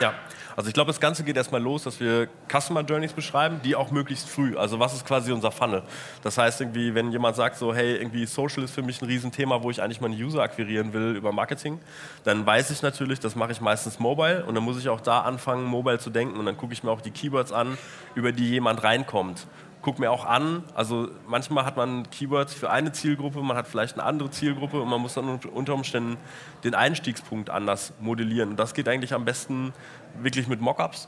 Ja, 0.00 0.12
also 0.56 0.68
ich 0.68 0.74
glaube, 0.74 0.88
das 0.88 1.00
Ganze 1.00 1.22
geht 1.22 1.36
erstmal 1.36 1.62
los, 1.62 1.84
dass 1.84 2.00
wir 2.00 2.28
Customer 2.50 2.82
Journeys 2.82 3.12
beschreiben, 3.12 3.60
die 3.62 3.76
auch 3.76 3.90
möglichst 3.90 4.28
früh. 4.28 4.56
Also 4.56 4.78
was 4.78 4.94
ist 4.94 5.06
quasi 5.06 5.32
unser 5.32 5.50
Funnel? 5.50 5.82
Das 6.22 6.36
heißt 6.38 6.60
irgendwie, 6.60 6.94
wenn 6.94 7.12
jemand 7.12 7.36
sagt 7.36 7.56
so, 7.56 7.74
hey, 7.74 7.96
irgendwie 7.96 8.26
Social 8.26 8.62
ist 8.62 8.74
für 8.74 8.82
mich 8.82 9.00
ein 9.00 9.06
Riesenthema, 9.06 9.62
wo 9.62 9.70
ich 9.70 9.82
eigentlich 9.82 10.00
meine 10.00 10.14
User 10.16 10.42
akquirieren 10.42 10.92
will 10.92 11.16
über 11.16 11.32
Marketing, 11.32 11.78
dann 12.24 12.44
weiß 12.44 12.70
ich 12.70 12.82
natürlich, 12.82 13.20
das 13.20 13.36
mache 13.36 13.52
ich 13.52 13.60
meistens 13.60 13.98
mobile 13.98 14.44
und 14.44 14.54
dann 14.54 14.64
muss 14.64 14.78
ich 14.78 14.88
auch 14.88 15.00
da 15.00 15.20
anfangen, 15.20 15.64
mobile 15.64 15.98
zu 15.98 16.10
denken 16.10 16.38
und 16.38 16.46
dann 16.46 16.56
gucke 16.56 16.72
ich 16.72 16.82
mir 16.82 16.90
auch 16.90 17.00
die 17.00 17.10
Keywords 17.10 17.52
an, 17.52 17.76
über 18.14 18.32
die 18.32 18.48
jemand 18.48 18.82
reinkommt 18.82 19.46
gucke 19.86 20.00
mir 20.00 20.10
auch 20.10 20.24
an, 20.24 20.64
also 20.74 21.06
manchmal 21.28 21.64
hat 21.64 21.76
man 21.76 22.10
Keywords 22.10 22.52
für 22.52 22.70
eine 22.70 22.90
Zielgruppe, 22.90 23.40
man 23.40 23.56
hat 23.56 23.68
vielleicht 23.68 23.94
eine 23.94 24.02
andere 24.02 24.32
Zielgruppe 24.32 24.80
und 24.82 24.88
man 24.88 25.00
muss 25.00 25.14
dann 25.14 25.28
unter 25.28 25.74
Umständen 25.74 26.16
den 26.64 26.74
Einstiegspunkt 26.74 27.50
anders 27.50 27.92
modellieren. 28.00 28.50
Und 28.50 28.56
das 28.56 28.74
geht 28.74 28.88
eigentlich 28.88 29.14
am 29.14 29.24
besten 29.24 29.72
wirklich 30.20 30.48
mit 30.48 30.60
Mockups. 30.60 31.06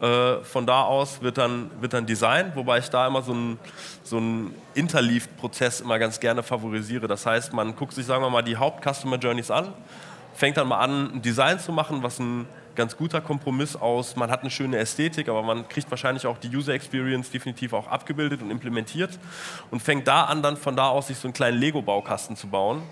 Äh, 0.00 0.36
von 0.44 0.66
da 0.66 0.82
aus 0.82 1.20
wird 1.22 1.36
dann, 1.36 1.72
wird 1.80 1.94
dann 1.94 2.06
Design, 2.06 2.52
wobei 2.54 2.78
ich 2.78 2.88
da 2.90 3.08
immer 3.08 3.22
so 3.22 3.32
einen 3.32 3.58
so 4.04 4.22
Interleaved-Prozess 4.74 5.80
immer 5.80 5.98
ganz 5.98 6.20
gerne 6.20 6.44
favorisiere. 6.44 7.08
Das 7.08 7.26
heißt, 7.26 7.52
man 7.52 7.74
guckt 7.74 7.92
sich, 7.92 8.06
sagen 8.06 8.22
wir 8.22 8.30
mal, 8.30 8.42
die 8.42 8.56
Haupt-Customer 8.56 9.16
Journeys 9.16 9.50
an, 9.50 9.74
fängt 10.32 10.58
dann 10.58 10.68
mal 10.68 10.78
an, 10.78 11.16
ein 11.16 11.22
Design 11.22 11.58
zu 11.58 11.72
machen, 11.72 12.04
was 12.04 12.20
ein 12.20 12.46
ganz 12.74 12.96
guter 12.96 13.20
Kompromiss 13.20 13.76
aus, 13.76 14.16
man 14.16 14.30
hat 14.30 14.40
eine 14.40 14.50
schöne 14.50 14.78
Ästhetik, 14.78 15.28
aber 15.28 15.42
man 15.42 15.68
kriegt 15.68 15.90
wahrscheinlich 15.90 16.26
auch 16.26 16.38
die 16.38 16.54
User 16.54 16.72
Experience 16.72 17.30
definitiv 17.30 17.72
auch 17.72 17.86
abgebildet 17.86 18.42
und 18.42 18.50
implementiert 18.50 19.18
und 19.70 19.82
fängt 19.82 20.08
da 20.08 20.24
an, 20.24 20.42
dann 20.42 20.56
von 20.56 20.76
da 20.76 20.88
aus 20.88 21.08
sich 21.08 21.18
so 21.18 21.28
einen 21.28 21.34
kleinen 21.34 21.58
Lego-Baukasten 21.58 22.36
zu 22.36 22.48
bauen, 22.48 22.82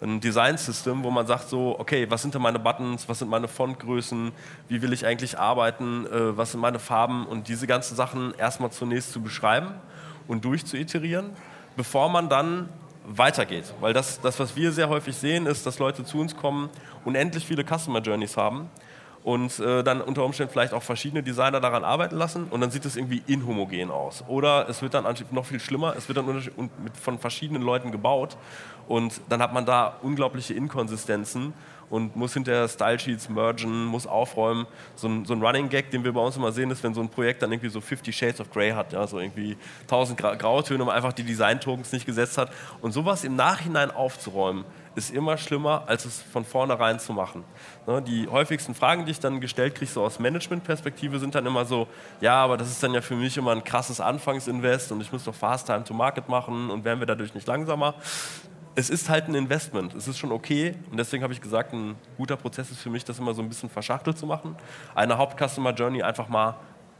ein 0.00 0.20
Design-System, 0.20 1.02
wo 1.02 1.10
man 1.10 1.26
sagt 1.26 1.48
so, 1.48 1.76
okay, 1.78 2.06
was 2.08 2.22
sind 2.22 2.34
denn 2.34 2.42
meine 2.42 2.58
Buttons, 2.58 3.08
was 3.08 3.18
sind 3.18 3.28
meine 3.28 3.48
Fontgrößen, 3.48 4.32
wie 4.68 4.82
will 4.82 4.92
ich 4.92 5.04
eigentlich 5.04 5.38
arbeiten, 5.38 6.06
äh, 6.06 6.36
was 6.36 6.52
sind 6.52 6.60
meine 6.60 6.78
Farben? 6.78 7.26
Und 7.26 7.48
diese 7.48 7.66
ganzen 7.66 7.96
Sachen 7.96 8.32
erstmal 8.38 8.70
zunächst 8.70 9.12
zu 9.12 9.20
beschreiben 9.20 9.74
und 10.28 10.44
durchzuiterieren, 10.44 11.30
bevor 11.76 12.08
man 12.08 12.28
dann 12.28 12.68
weitergeht. 13.08 13.74
Weil 13.80 13.92
das, 13.92 14.20
das, 14.20 14.38
was 14.38 14.54
wir 14.54 14.70
sehr 14.70 14.88
häufig 14.88 15.16
sehen, 15.16 15.46
ist, 15.46 15.66
dass 15.66 15.80
Leute 15.80 16.04
zu 16.04 16.20
uns 16.20 16.36
kommen, 16.36 16.68
unendlich 17.04 17.44
viele 17.44 17.64
Customer 17.64 18.00
Journeys 18.00 18.36
haben 18.36 18.70
und 19.24 19.58
äh, 19.58 19.82
dann 19.82 20.00
unter 20.00 20.24
Umständen 20.24 20.52
vielleicht 20.52 20.72
auch 20.72 20.82
verschiedene 20.82 21.22
Designer 21.22 21.60
daran 21.60 21.84
arbeiten 21.84 22.16
lassen 22.16 22.46
und 22.50 22.60
dann 22.60 22.70
sieht 22.70 22.84
es 22.84 22.96
irgendwie 22.96 23.22
inhomogen 23.26 23.90
aus. 23.90 24.24
Oder 24.28 24.68
es 24.68 24.82
wird 24.82 24.94
dann 24.94 25.04
noch 25.30 25.46
viel 25.46 25.60
schlimmer, 25.60 25.94
es 25.96 26.08
wird 26.08 26.18
dann 26.18 26.42
von 27.00 27.18
verschiedenen 27.18 27.62
Leuten 27.62 27.92
gebaut 27.92 28.36
und 28.86 29.20
dann 29.28 29.42
hat 29.42 29.52
man 29.52 29.66
da 29.66 29.96
unglaubliche 30.02 30.54
Inkonsistenzen 30.54 31.52
und 31.90 32.16
muss 32.16 32.34
hinterher 32.34 32.68
Style-Sheets 32.68 33.28
mergen, 33.28 33.86
muss 33.86 34.06
aufräumen. 34.06 34.66
So 34.94 35.08
ein, 35.08 35.24
so 35.24 35.34
ein, 35.34 35.42
Running 35.42 35.68
Gag, 35.68 35.90
den 35.90 36.04
wir 36.04 36.12
bei 36.12 36.20
uns 36.20 36.36
immer 36.36 36.52
sehen, 36.52 36.70
ist, 36.70 36.82
wenn 36.82 36.94
so 36.94 37.00
ein 37.00 37.08
Projekt 37.08 37.42
dann 37.42 37.50
irgendwie 37.52 37.70
so 37.70 37.80
50 37.80 38.16
Shades 38.16 38.40
of 38.40 38.50
Grey 38.50 38.72
hat, 38.72 38.92
ja, 38.92 39.06
so 39.06 39.18
irgendwie 39.18 39.56
1000 39.82 40.18
Grautöne 40.38 40.82
und 40.82 40.90
einfach 40.90 41.12
die 41.12 41.22
Design-Tokens 41.22 41.92
nicht 41.92 42.06
gesetzt 42.06 42.38
hat. 42.38 42.50
Und 42.82 42.92
sowas 42.92 43.24
im 43.24 43.36
Nachhinein 43.36 43.90
aufzuräumen, 43.90 44.64
ist 44.98 45.10
immer 45.10 45.36
schlimmer, 45.36 45.84
als 45.86 46.04
es 46.04 46.20
von 46.20 46.44
vornherein 46.44 46.98
zu 47.00 47.12
machen. 47.12 47.44
Ne, 47.86 48.02
die 48.02 48.28
häufigsten 48.28 48.74
Fragen, 48.74 49.06
die 49.06 49.12
ich 49.12 49.20
dann 49.20 49.40
gestellt 49.40 49.74
kriege, 49.74 49.90
so 49.90 50.02
aus 50.02 50.18
Management-Perspektive, 50.18 51.18
sind 51.18 51.34
dann 51.34 51.46
immer 51.46 51.64
so, 51.64 51.86
ja, 52.20 52.34
aber 52.34 52.56
das 52.56 52.68
ist 52.68 52.82
dann 52.82 52.92
ja 52.92 53.00
für 53.00 53.14
mich 53.14 53.36
immer 53.36 53.52
ein 53.52 53.64
krasses 53.64 54.00
Anfangsinvest 54.00 54.92
und 54.92 55.00
ich 55.00 55.12
muss 55.12 55.24
doch 55.24 55.34
Fast 55.34 55.66
Time 55.66 55.84
to 55.84 55.94
Market 55.94 56.28
machen 56.28 56.70
und 56.70 56.84
werden 56.84 56.98
wir 56.98 57.06
dadurch 57.06 57.34
nicht 57.34 57.46
langsamer 57.46 57.94
es 58.74 58.90
ist 58.90 59.08
halt 59.08 59.26
ein 59.26 59.34
Investment. 59.34 59.92
Es 59.94 60.06
ist 60.06 60.18
schon 60.18 60.30
okay. 60.30 60.76
Und 60.92 60.98
deswegen 60.98 61.24
habe 61.24 61.32
ich 61.32 61.40
gesagt, 61.40 61.72
ein 61.72 61.96
guter 62.16 62.36
Prozess 62.36 62.70
ist 62.70 62.78
für 62.78 62.90
mich, 62.90 63.04
das 63.04 63.18
immer 63.18 63.34
so 63.34 63.42
ein 63.42 63.48
bisschen 63.48 63.68
verschachtelt 63.68 64.16
zu 64.16 64.24
machen. 64.24 64.54
Eine 64.94 65.18
Haupt-Customer 65.18 65.72
Journey 65.72 66.00
einfach 66.00 66.28
mal 66.28 66.54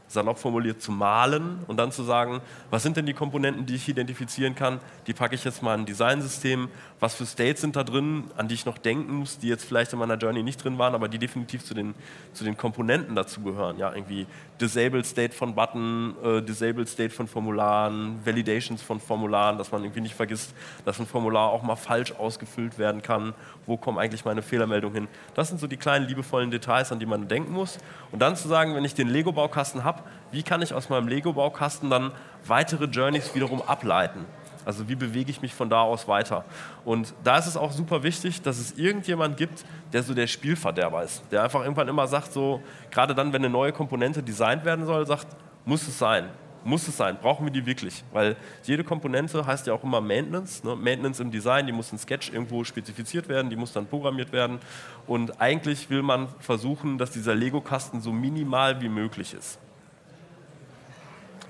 salopp 0.09 0.39
formuliert 0.39 0.81
zu 0.81 0.91
malen 0.91 1.59
und 1.67 1.77
dann 1.77 1.91
zu 1.91 2.03
sagen, 2.03 2.41
was 2.71 2.83
sind 2.83 2.97
denn 2.97 3.05
die 3.05 3.13
Komponenten, 3.13 3.65
die 3.65 3.75
ich 3.75 3.87
identifizieren 3.87 4.55
kann, 4.55 4.79
die 5.07 5.13
packe 5.13 5.35
ich 5.35 5.43
jetzt 5.43 5.61
mal 5.61 5.75
in 5.75 5.81
ein 5.81 5.85
Designsystem, 5.85 6.67
was 6.99 7.15
für 7.15 7.25
States 7.25 7.61
sind 7.61 7.75
da 7.75 7.83
drin, 7.83 8.25
an 8.35 8.47
die 8.47 8.55
ich 8.55 8.65
noch 8.65 8.79
denken 8.79 9.13
muss, 9.13 9.37
die 9.37 9.47
jetzt 9.47 9.63
vielleicht 9.63 9.93
in 9.93 9.99
meiner 9.99 10.15
Journey 10.15 10.41
nicht 10.41 10.63
drin 10.63 10.77
waren, 10.79 10.95
aber 10.95 11.07
die 11.07 11.19
definitiv 11.19 11.63
zu 11.63 11.75
den, 11.75 11.93
zu 12.33 12.43
den 12.43 12.57
Komponenten 12.57 13.15
dazugehören. 13.15 13.77
Ja, 13.77 13.93
irgendwie 13.93 14.25
Disabled 14.59 15.05
State 15.05 15.33
von 15.33 15.53
Button, 15.53 16.15
äh, 16.23 16.41
Disabled 16.41 16.89
State 16.89 17.11
von 17.11 17.27
Formularen, 17.27 18.19
Validations 18.25 18.81
von 18.81 18.99
Formularen, 18.99 19.57
dass 19.59 19.71
man 19.71 19.83
irgendwie 19.83 20.01
nicht 20.01 20.15
vergisst, 20.15 20.53
dass 20.85 20.99
ein 20.99 21.05
Formular 21.05 21.51
auch 21.51 21.61
mal 21.61 21.75
falsch 21.75 22.13
ausgefüllt 22.13 22.79
werden 22.79 23.03
kann, 23.03 23.33
wo 23.67 23.77
kommen 23.77 23.99
eigentlich 23.99 24.25
meine 24.25 24.41
Fehlermeldungen 24.41 24.95
hin. 24.95 25.07
Das 25.35 25.49
sind 25.49 25.59
so 25.59 25.67
die 25.67 25.77
kleinen 25.77 26.07
liebevollen 26.07 26.49
Details, 26.49 26.91
an 26.91 26.99
die 26.99 27.05
man 27.05 27.27
denken 27.27 27.53
muss. 27.53 27.77
Und 28.11 28.19
dann 28.19 28.35
zu 28.35 28.47
sagen, 28.47 28.75
wenn 28.75 28.83
ich 28.83 28.95
den 28.95 29.07
Lego-Baukasten 29.07 29.83
habe, 29.83 29.98
wie 30.31 30.43
kann 30.43 30.61
ich 30.61 30.73
aus 30.73 30.89
meinem 30.89 31.07
Lego-Baukasten 31.07 31.89
dann 31.89 32.11
weitere 32.45 32.85
Journeys 32.85 33.33
wiederum 33.33 33.61
ableiten? 33.61 34.25
Also 34.65 34.87
wie 34.87 34.95
bewege 34.95 35.31
ich 35.31 35.41
mich 35.41 35.53
von 35.53 35.69
da 35.69 35.81
aus 35.81 36.07
weiter? 36.07 36.45
Und 36.85 37.13
da 37.23 37.37
ist 37.37 37.47
es 37.47 37.57
auch 37.57 37.71
super 37.71 38.03
wichtig, 38.03 38.41
dass 38.41 38.59
es 38.59 38.77
irgendjemand 38.77 39.37
gibt, 39.37 39.65
der 39.93 40.03
so 40.03 40.13
der 40.13 40.27
Spielverderber 40.27 41.03
ist, 41.03 41.23
der 41.31 41.43
einfach 41.43 41.61
irgendwann 41.61 41.87
immer 41.87 42.07
sagt, 42.07 42.33
so 42.33 42.61
gerade 42.91 43.15
dann, 43.15 43.33
wenn 43.33 43.41
eine 43.41 43.49
neue 43.49 43.71
Komponente 43.71 44.21
designt 44.21 44.65
werden 44.65 44.85
soll, 44.85 45.07
sagt, 45.07 45.27
muss 45.65 45.87
es 45.87 45.97
sein. 45.97 46.25
Muss 46.63 46.87
es 46.87 46.97
sein? 46.97 47.17
Brauchen 47.21 47.45
wir 47.45 47.51
die 47.51 47.65
wirklich? 47.65 48.03
Weil 48.11 48.35
jede 48.63 48.83
Komponente 48.83 49.45
heißt 49.45 49.65
ja 49.65 49.73
auch 49.73 49.83
immer 49.83 50.01
Maintenance. 50.01 50.61
Ne? 50.63 50.75
Maintenance 50.75 51.21
im 51.21 51.31
Design, 51.31 51.65
die 51.65 51.71
muss 51.71 51.91
in 51.91 51.97
Sketch 51.97 52.31
irgendwo 52.33 52.65
spezifiziert 52.65 53.29
werden, 53.29 53.49
die 53.49 53.55
muss 53.55 53.71
dann 53.71 53.85
programmiert 53.85 54.33
werden. 54.33 54.59
Und 55.07 55.39
eigentlich 55.39 55.89
will 55.89 56.03
man 56.03 56.27
versuchen, 56.39 56.97
dass 56.97 57.11
dieser 57.11 57.33
Lego-Kasten 57.33 58.01
so 58.01 58.11
minimal 58.11 58.81
wie 58.81 58.89
möglich 58.89 59.33
ist. 59.33 59.57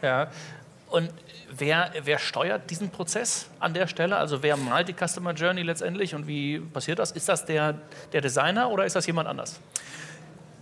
Ja, 0.02 0.30
und 0.90 1.12
wer, 1.52 1.92
wer 2.04 2.18
steuert 2.18 2.70
diesen 2.70 2.90
Prozess 2.90 3.48
an 3.60 3.74
der 3.74 3.88
Stelle? 3.88 4.18
Also 4.18 4.42
wer 4.42 4.58
malt 4.58 4.88
die 4.88 4.94
Customer 4.94 5.34
Journey 5.34 5.62
letztendlich 5.62 6.16
und 6.16 6.28
wie 6.28 6.60
passiert 6.60 7.00
das? 7.00 7.12
Ist 7.12 7.30
das 7.30 7.46
der, 7.46 7.76
der 8.12 8.22
Designer 8.22 8.72
oder 8.72 8.86
ist 8.86 8.96
das 8.96 9.06
jemand 9.06 9.28
anders? 9.28 9.60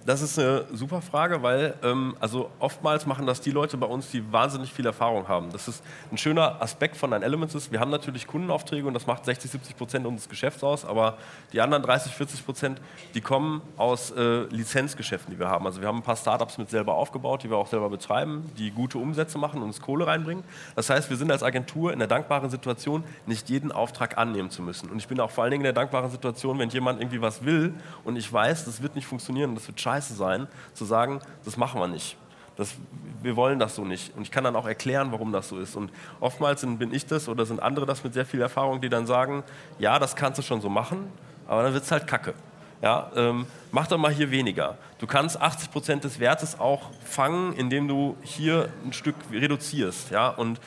Das 0.08 0.22
ist 0.22 0.40
eine 0.40 0.64
super 0.72 1.02
Frage, 1.02 1.44
weil 1.44 1.74
ähm, 1.84 2.16
also 2.22 2.50
oftmals 2.60 3.06
machen 3.06 3.28
das 3.28 3.42
die 3.42 3.52
Leute 3.52 3.76
bei 3.76 3.88
uns, 3.88 4.10
die 4.10 4.32
wahnsinnig 4.32 4.72
viel 4.72 4.86
Erfahrung 4.86 5.28
haben. 5.28 5.52
Das 5.52 5.68
ist 5.68 5.84
ein 6.14 6.18
schöner 6.18 6.62
Aspekt 6.62 6.96
von 6.96 7.12
ein 7.12 7.24
Elements 7.24 7.56
ist, 7.56 7.74
wir 7.74 7.82
haben 7.82 7.92
natürlich 7.92 8.26
Kundenaufträge 8.26 8.88
und 8.88 8.94
das 8.94 9.06
macht 9.06 9.26
60, 9.26 9.52
70 9.52 9.76
Prozent 9.76 10.06
unseres 10.06 10.30
Geschäfts 10.30 10.64
aus, 10.64 10.86
aber 10.86 11.18
die 11.52 11.60
anderen 11.60 11.84
30, 11.84 12.14
40 12.14 12.46
Prozent, 12.46 12.82
die 13.16 13.20
kommen 13.20 13.62
aus 13.76 14.12
äh, 14.12 14.44
Lizenzgeschäften, 14.44 15.34
die 15.34 15.40
wir 15.42 15.50
haben. 15.50 15.66
Also 15.66 15.82
wir 15.82 15.90
haben 15.90 15.98
ein 15.98 16.04
paar 16.04 16.16
Startups 16.16 16.58
mit 16.58 16.70
selber 16.70 16.96
aufgebaut, 16.96 17.44
die 17.44 17.50
wir 17.50 17.58
auch 17.58 17.68
selber 17.68 17.90
betreiben, 17.90 18.50
die 18.58 18.72
gute 18.72 19.00
Umsätze 19.00 19.38
machen 19.38 19.62
und 19.62 19.68
uns 19.68 19.82
Kohle 19.82 20.08
reinbringen. 20.08 20.46
Das 20.78 20.90
heißt, 20.90 21.10
wir 21.10 21.18
sind 21.18 21.32
als 21.32 21.44
Agentur 21.44 21.92
in 21.92 22.00
der 22.00 22.08
dankbaren 22.08 22.50
Situation, 22.50 23.04
nicht 23.26 23.50
jeden 23.50 23.74
Auftrag 23.74 24.18
annehmen 24.18 24.52
zu 24.52 24.62
müssen. 24.62 24.90
Und 24.90 25.00
ich 25.00 25.10
bin 25.10 25.20
auch 25.20 25.32
vor 25.32 25.44
allen 25.44 25.52
Dingen 25.52 25.66
in 25.66 25.74
der 25.76 25.84
dankbaren 25.84 26.10
Situation, 26.10 26.60
wenn 26.60 26.70
jemand 26.70 27.02
irgendwie 27.02 27.22
was 27.22 27.44
will 27.44 27.74
und 28.06 28.16
ich 28.16 28.32
weiß, 28.32 28.64
das 28.64 28.82
wird 28.82 28.96
nicht 28.96 29.06
funktionieren, 29.06 29.54
das 29.54 29.68
wird 29.68 29.82
scheiße 29.82 29.97
scheiße 29.98 30.14
sein, 30.14 30.48
zu 30.74 30.86
sagen, 30.86 31.20
das 31.46 31.58
machen 31.58 31.80
wir 31.80 31.88
nicht. 31.88 32.18
Das, 32.56 32.74
wir 33.22 33.36
wollen 33.36 33.60
das 33.60 33.76
so 33.76 33.86
nicht. 33.86 34.16
Und 34.16 34.24
ich 34.24 34.32
kann 34.32 34.44
dann 34.44 34.56
auch 34.56 34.66
erklären, 34.66 35.12
warum 35.12 35.32
das 35.32 35.50
so 35.50 35.60
ist. 35.60 35.76
Und 35.76 35.92
oftmals 36.20 36.62
bin 36.62 36.94
ich 36.94 37.06
das 37.06 37.30
oder 37.30 37.46
sind 37.46 37.62
andere 37.62 37.86
das 37.86 38.04
mit 38.04 38.14
sehr 38.14 38.26
viel 38.26 38.42
Erfahrung, 38.42 38.82
die 38.82 38.90
dann 38.90 39.06
sagen, 39.06 39.44
ja, 39.80 40.00
das 40.00 40.16
kannst 40.16 40.40
du 40.40 40.44
schon 40.44 40.62
so 40.62 40.70
machen, 40.70 41.12
aber 41.48 41.64
dann 41.64 41.74
wird 41.74 41.84
es 41.84 41.92
halt 41.92 42.08
kacke. 42.08 42.34
Ja, 42.82 43.12
ähm, 43.16 43.48
mach 43.72 43.88
doch 43.88 43.98
mal 43.98 44.12
hier 44.12 44.30
weniger. 44.30 44.78
Du 45.00 45.08
kannst 45.08 45.42
80 45.42 45.72
Prozent 45.72 46.04
des 46.04 46.20
Wertes 46.20 46.60
auch 46.60 46.92
fangen, 47.04 47.54
indem 47.54 47.88
du 47.88 48.16
hier 48.22 48.70
ein 48.86 48.94
Stück 48.94 49.16
reduzierst. 49.32 50.12
Ja? 50.12 50.30
Und 50.30 50.60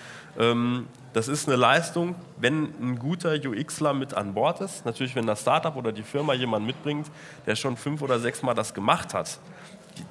das 1.12 1.28
ist 1.28 1.48
eine 1.48 1.56
Leistung, 1.56 2.14
wenn 2.38 2.72
ein 2.80 2.98
guter 2.98 3.32
UXler 3.32 3.92
mit 3.94 4.14
an 4.14 4.34
Bord 4.34 4.60
ist. 4.60 4.86
Natürlich, 4.86 5.14
wenn 5.16 5.26
das 5.26 5.40
Startup 5.40 5.74
oder 5.76 5.92
die 5.92 6.02
Firma 6.02 6.34
jemanden 6.34 6.66
mitbringt, 6.66 7.10
der 7.46 7.56
schon 7.56 7.76
fünf 7.76 8.00
oder 8.00 8.18
sechs 8.18 8.42
Mal 8.42 8.54
das 8.54 8.72
gemacht 8.72 9.12
hat, 9.12 9.38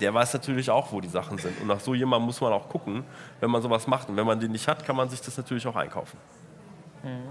der 0.02 0.14
weiß 0.14 0.34
natürlich 0.34 0.70
auch, 0.70 0.92
wo 0.92 1.02
die 1.02 1.08
Sachen 1.08 1.38
sind. 1.38 1.60
Und 1.62 1.68
nach 1.68 1.80
so 1.80 1.94
jemandem 1.94 2.26
muss 2.26 2.42
man 2.42 2.54
auch 2.54 2.70
gucken, 2.70 3.04
wenn 3.40 3.50
man 3.50 3.62
sowas 3.62 3.88
macht. 3.88 4.10
Und 4.10 4.18
wenn 4.18 4.26
man 4.26 4.40
den 4.40 4.52
nicht 4.52 4.68
hat, 4.68 4.86
kann 4.86 4.96
man 4.96 5.10
sich 5.10 5.22
das 5.22 5.38
natürlich 5.38 5.66
auch 5.68 5.76
einkaufen. 5.76 6.18
Mhm. 7.04 7.30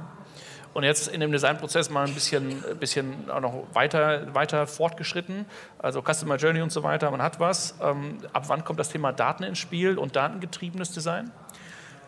Und 0.75 0.85
jetzt 0.85 1.09
in 1.09 1.21
dem 1.21 1.33
Designprozess 1.33 1.91
mal 1.91 2.07
ein 2.07 2.15
bisschen, 2.15 2.63
bisschen 2.79 3.31
auch 3.31 3.41
noch 3.41 3.67
weiter, 3.73 4.35
weiter 4.35 4.67
fortgeschritten, 4.67 5.47
also 5.79 6.03
Customer 6.03 6.37
Journey 6.37 6.61
und 6.61 6.71
so 6.71 6.83
weiter, 6.83 7.11
man 7.11 7.23
hat 7.23 7.41
was. 7.41 7.75
Ähm, 7.83 8.19
ab 8.33 8.45
wann 8.49 8.65
kommt 8.65 8.79
das 8.79 8.91
Thema 8.91 9.13
Daten 9.13 9.43
ins 9.45 9.59
Spiel 9.59 9.99
und 9.99 10.15
datengetriebenes 10.15 10.93
Design? 10.93 11.31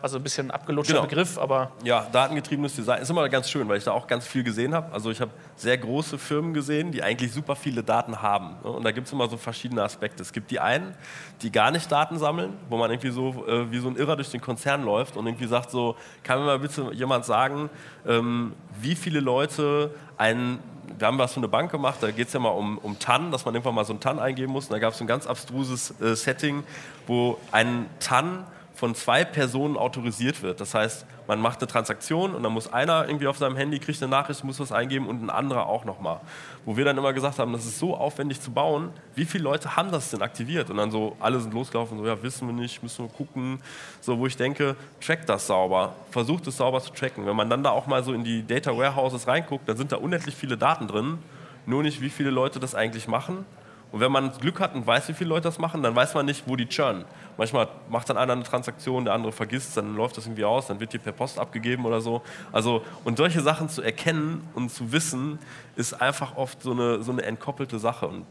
Also 0.01 0.17
ein 0.17 0.23
bisschen 0.23 0.51
abgelutschter 0.51 0.95
genau. 0.95 1.07
Begriff, 1.07 1.37
aber. 1.37 1.71
Ja, 1.83 2.07
datengetriebenes 2.11 2.75
Design 2.75 3.01
ist 3.01 3.09
immer 3.09 3.27
ganz 3.29 3.49
schön, 3.49 3.67
weil 3.69 3.77
ich 3.77 3.83
da 3.83 3.91
auch 3.91 4.07
ganz 4.07 4.25
viel 4.25 4.43
gesehen 4.43 4.73
habe. 4.73 4.91
Also 4.93 5.11
ich 5.11 5.21
habe 5.21 5.31
sehr 5.55 5.77
große 5.77 6.17
Firmen 6.17 6.53
gesehen, 6.53 6.91
die 6.91 7.03
eigentlich 7.03 7.31
super 7.31 7.55
viele 7.55 7.83
Daten 7.83 8.21
haben. 8.21 8.55
Ne? 8.63 8.71
Und 8.71 8.83
da 8.83 8.91
gibt 8.91 9.07
es 9.07 9.13
immer 9.13 9.29
so 9.29 9.37
verschiedene 9.37 9.83
Aspekte. 9.83 10.23
Es 10.23 10.33
gibt 10.33 10.49
die 10.51 10.59
einen, 10.59 10.95
die 11.41 11.51
gar 11.51 11.71
nicht 11.71 11.91
Daten 11.91 12.17
sammeln, 12.17 12.53
wo 12.69 12.77
man 12.77 12.89
irgendwie 12.89 13.11
so 13.11 13.45
äh, 13.47 13.71
wie 13.71 13.79
so 13.79 13.89
ein 13.89 13.95
Irrer 13.95 14.15
durch 14.15 14.31
den 14.31 14.41
Konzern 14.41 14.83
läuft 14.83 15.17
und 15.17 15.27
irgendwie 15.27 15.47
sagt 15.47 15.71
so, 15.71 15.95
kann 16.23 16.39
mir 16.39 16.45
mal 16.45 16.59
bitte 16.59 16.91
jemand 16.93 17.25
sagen, 17.25 17.69
ähm, 18.07 18.53
wie 18.79 18.95
viele 18.95 19.19
Leute 19.19 19.93
einen 20.17 20.59
wir 20.97 21.07
haben 21.07 21.17
was 21.17 21.33
für 21.33 21.39
eine 21.39 21.47
Bank 21.47 21.71
gemacht, 21.71 21.97
da 22.01 22.11
geht 22.11 22.27
es 22.27 22.33
ja 22.33 22.39
mal 22.39 22.49
um, 22.49 22.77
um 22.77 22.99
TAN, 22.99 23.31
dass 23.31 23.45
man 23.45 23.55
irgendwann 23.55 23.75
mal 23.75 23.85
so 23.85 23.93
ein 23.93 23.99
TAN 23.99 24.19
eingeben 24.19 24.51
muss. 24.51 24.65
Und 24.65 24.73
da 24.73 24.79
gab 24.79 24.93
es 24.93 25.01
ein 25.01 25.07
ganz 25.07 25.25
abstruses 25.25 25.99
äh, 25.99 26.15
Setting, 26.15 26.63
wo 27.07 27.37
ein 27.51 27.87
TAN 27.99 28.45
von 28.81 28.95
zwei 28.95 29.23
Personen 29.23 29.77
autorisiert 29.77 30.41
wird. 30.41 30.59
Das 30.59 30.73
heißt, 30.73 31.05
man 31.27 31.39
macht 31.39 31.59
eine 31.59 31.67
Transaktion 31.67 32.33
und 32.33 32.41
dann 32.41 32.51
muss 32.51 32.73
einer 32.73 33.05
irgendwie 33.05 33.27
auf 33.27 33.37
seinem 33.37 33.55
Handy, 33.55 33.77
kriegt 33.77 34.01
eine 34.01 34.09
Nachricht, 34.09 34.43
muss 34.43 34.59
was 34.59 34.71
eingeben 34.71 35.07
und 35.07 35.21
ein 35.21 35.29
anderer 35.29 35.67
auch 35.67 35.85
nochmal. 35.85 36.19
Wo 36.65 36.75
wir 36.75 36.83
dann 36.83 36.97
immer 36.97 37.13
gesagt 37.13 37.37
haben, 37.37 37.53
das 37.53 37.63
ist 37.67 37.77
so 37.77 37.95
aufwendig 37.95 38.41
zu 38.41 38.49
bauen, 38.49 38.89
wie 39.13 39.25
viele 39.25 39.43
Leute 39.43 39.75
haben 39.75 39.91
das 39.91 40.09
denn 40.09 40.23
aktiviert? 40.23 40.71
Und 40.71 40.77
dann 40.77 40.89
so, 40.89 41.15
alle 41.19 41.39
sind 41.39 41.53
losgelaufen, 41.53 41.99
so, 41.99 42.07
ja, 42.07 42.23
wissen 42.23 42.47
wir 42.47 42.55
nicht, 42.55 42.81
müssen 42.81 43.05
wir 43.05 43.13
gucken. 43.13 43.61
So, 43.99 44.17
wo 44.17 44.25
ich 44.25 44.35
denke, 44.35 44.75
trackt 44.99 45.29
das 45.29 45.45
sauber, 45.45 45.93
versucht 46.09 46.47
es 46.47 46.57
sauber 46.57 46.81
zu 46.81 46.91
tracken. 46.91 47.27
Wenn 47.27 47.35
man 47.35 47.51
dann 47.51 47.61
da 47.61 47.69
auch 47.69 47.85
mal 47.85 48.03
so 48.03 48.13
in 48.13 48.23
die 48.23 48.47
Data 48.47 48.75
Warehouses 48.75 49.27
reinguckt, 49.27 49.69
dann 49.69 49.77
sind 49.77 49.91
da 49.91 49.97
unendlich 49.97 50.33
viele 50.33 50.57
Daten 50.57 50.87
drin, 50.87 51.19
nur 51.67 51.83
nicht, 51.83 52.01
wie 52.01 52.09
viele 52.09 52.31
Leute 52.31 52.59
das 52.59 52.73
eigentlich 52.73 53.07
machen 53.07 53.45
und 53.91 53.99
wenn 53.99 54.11
man 54.11 54.31
Glück 54.39 54.59
hat 54.61 54.73
und 54.73 54.87
weiß, 54.87 55.09
wie 55.09 55.13
viele 55.13 55.29
Leute 55.29 55.43
das 55.43 55.59
machen, 55.59 55.83
dann 55.83 55.95
weiß 55.95 56.13
man 56.13 56.25
nicht, 56.25 56.47
wo 56.47 56.55
die 56.55 56.67
churn. 56.67 57.03
Manchmal 57.37 57.67
macht 57.89 58.09
dann 58.09 58.17
einer 58.17 58.33
eine 58.33 58.43
Transaktion, 58.43 59.03
der 59.03 59.13
andere 59.13 59.33
vergisst, 59.33 59.75
dann 59.75 59.95
läuft 59.95 60.17
das 60.17 60.25
irgendwie 60.25 60.45
aus, 60.45 60.67
dann 60.67 60.79
wird 60.79 60.93
die 60.93 60.97
per 60.97 61.11
Post 61.11 61.37
abgegeben 61.37 61.85
oder 61.85 61.99
so. 61.99 62.21
Also, 62.53 62.83
und 63.03 63.17
solche 63.17 63.41
Sachen 63.41 63.67
zu 63.67 63.81
erkennen 63.81 64.47
und 64.53 64.69
zu 64.69 64.93
wissen, 64.93 65.39
ist 65.75 66.01
einfach 66.01 66.37
oft 66.37 66.61
so 66.63 66.71
eine, 66.71 67.03
so 67.03 67.11
eine 67.11 67.23
entkoppelte 67.23 67.79
Sache. 67.79 68.07
Und, 68.07 68.25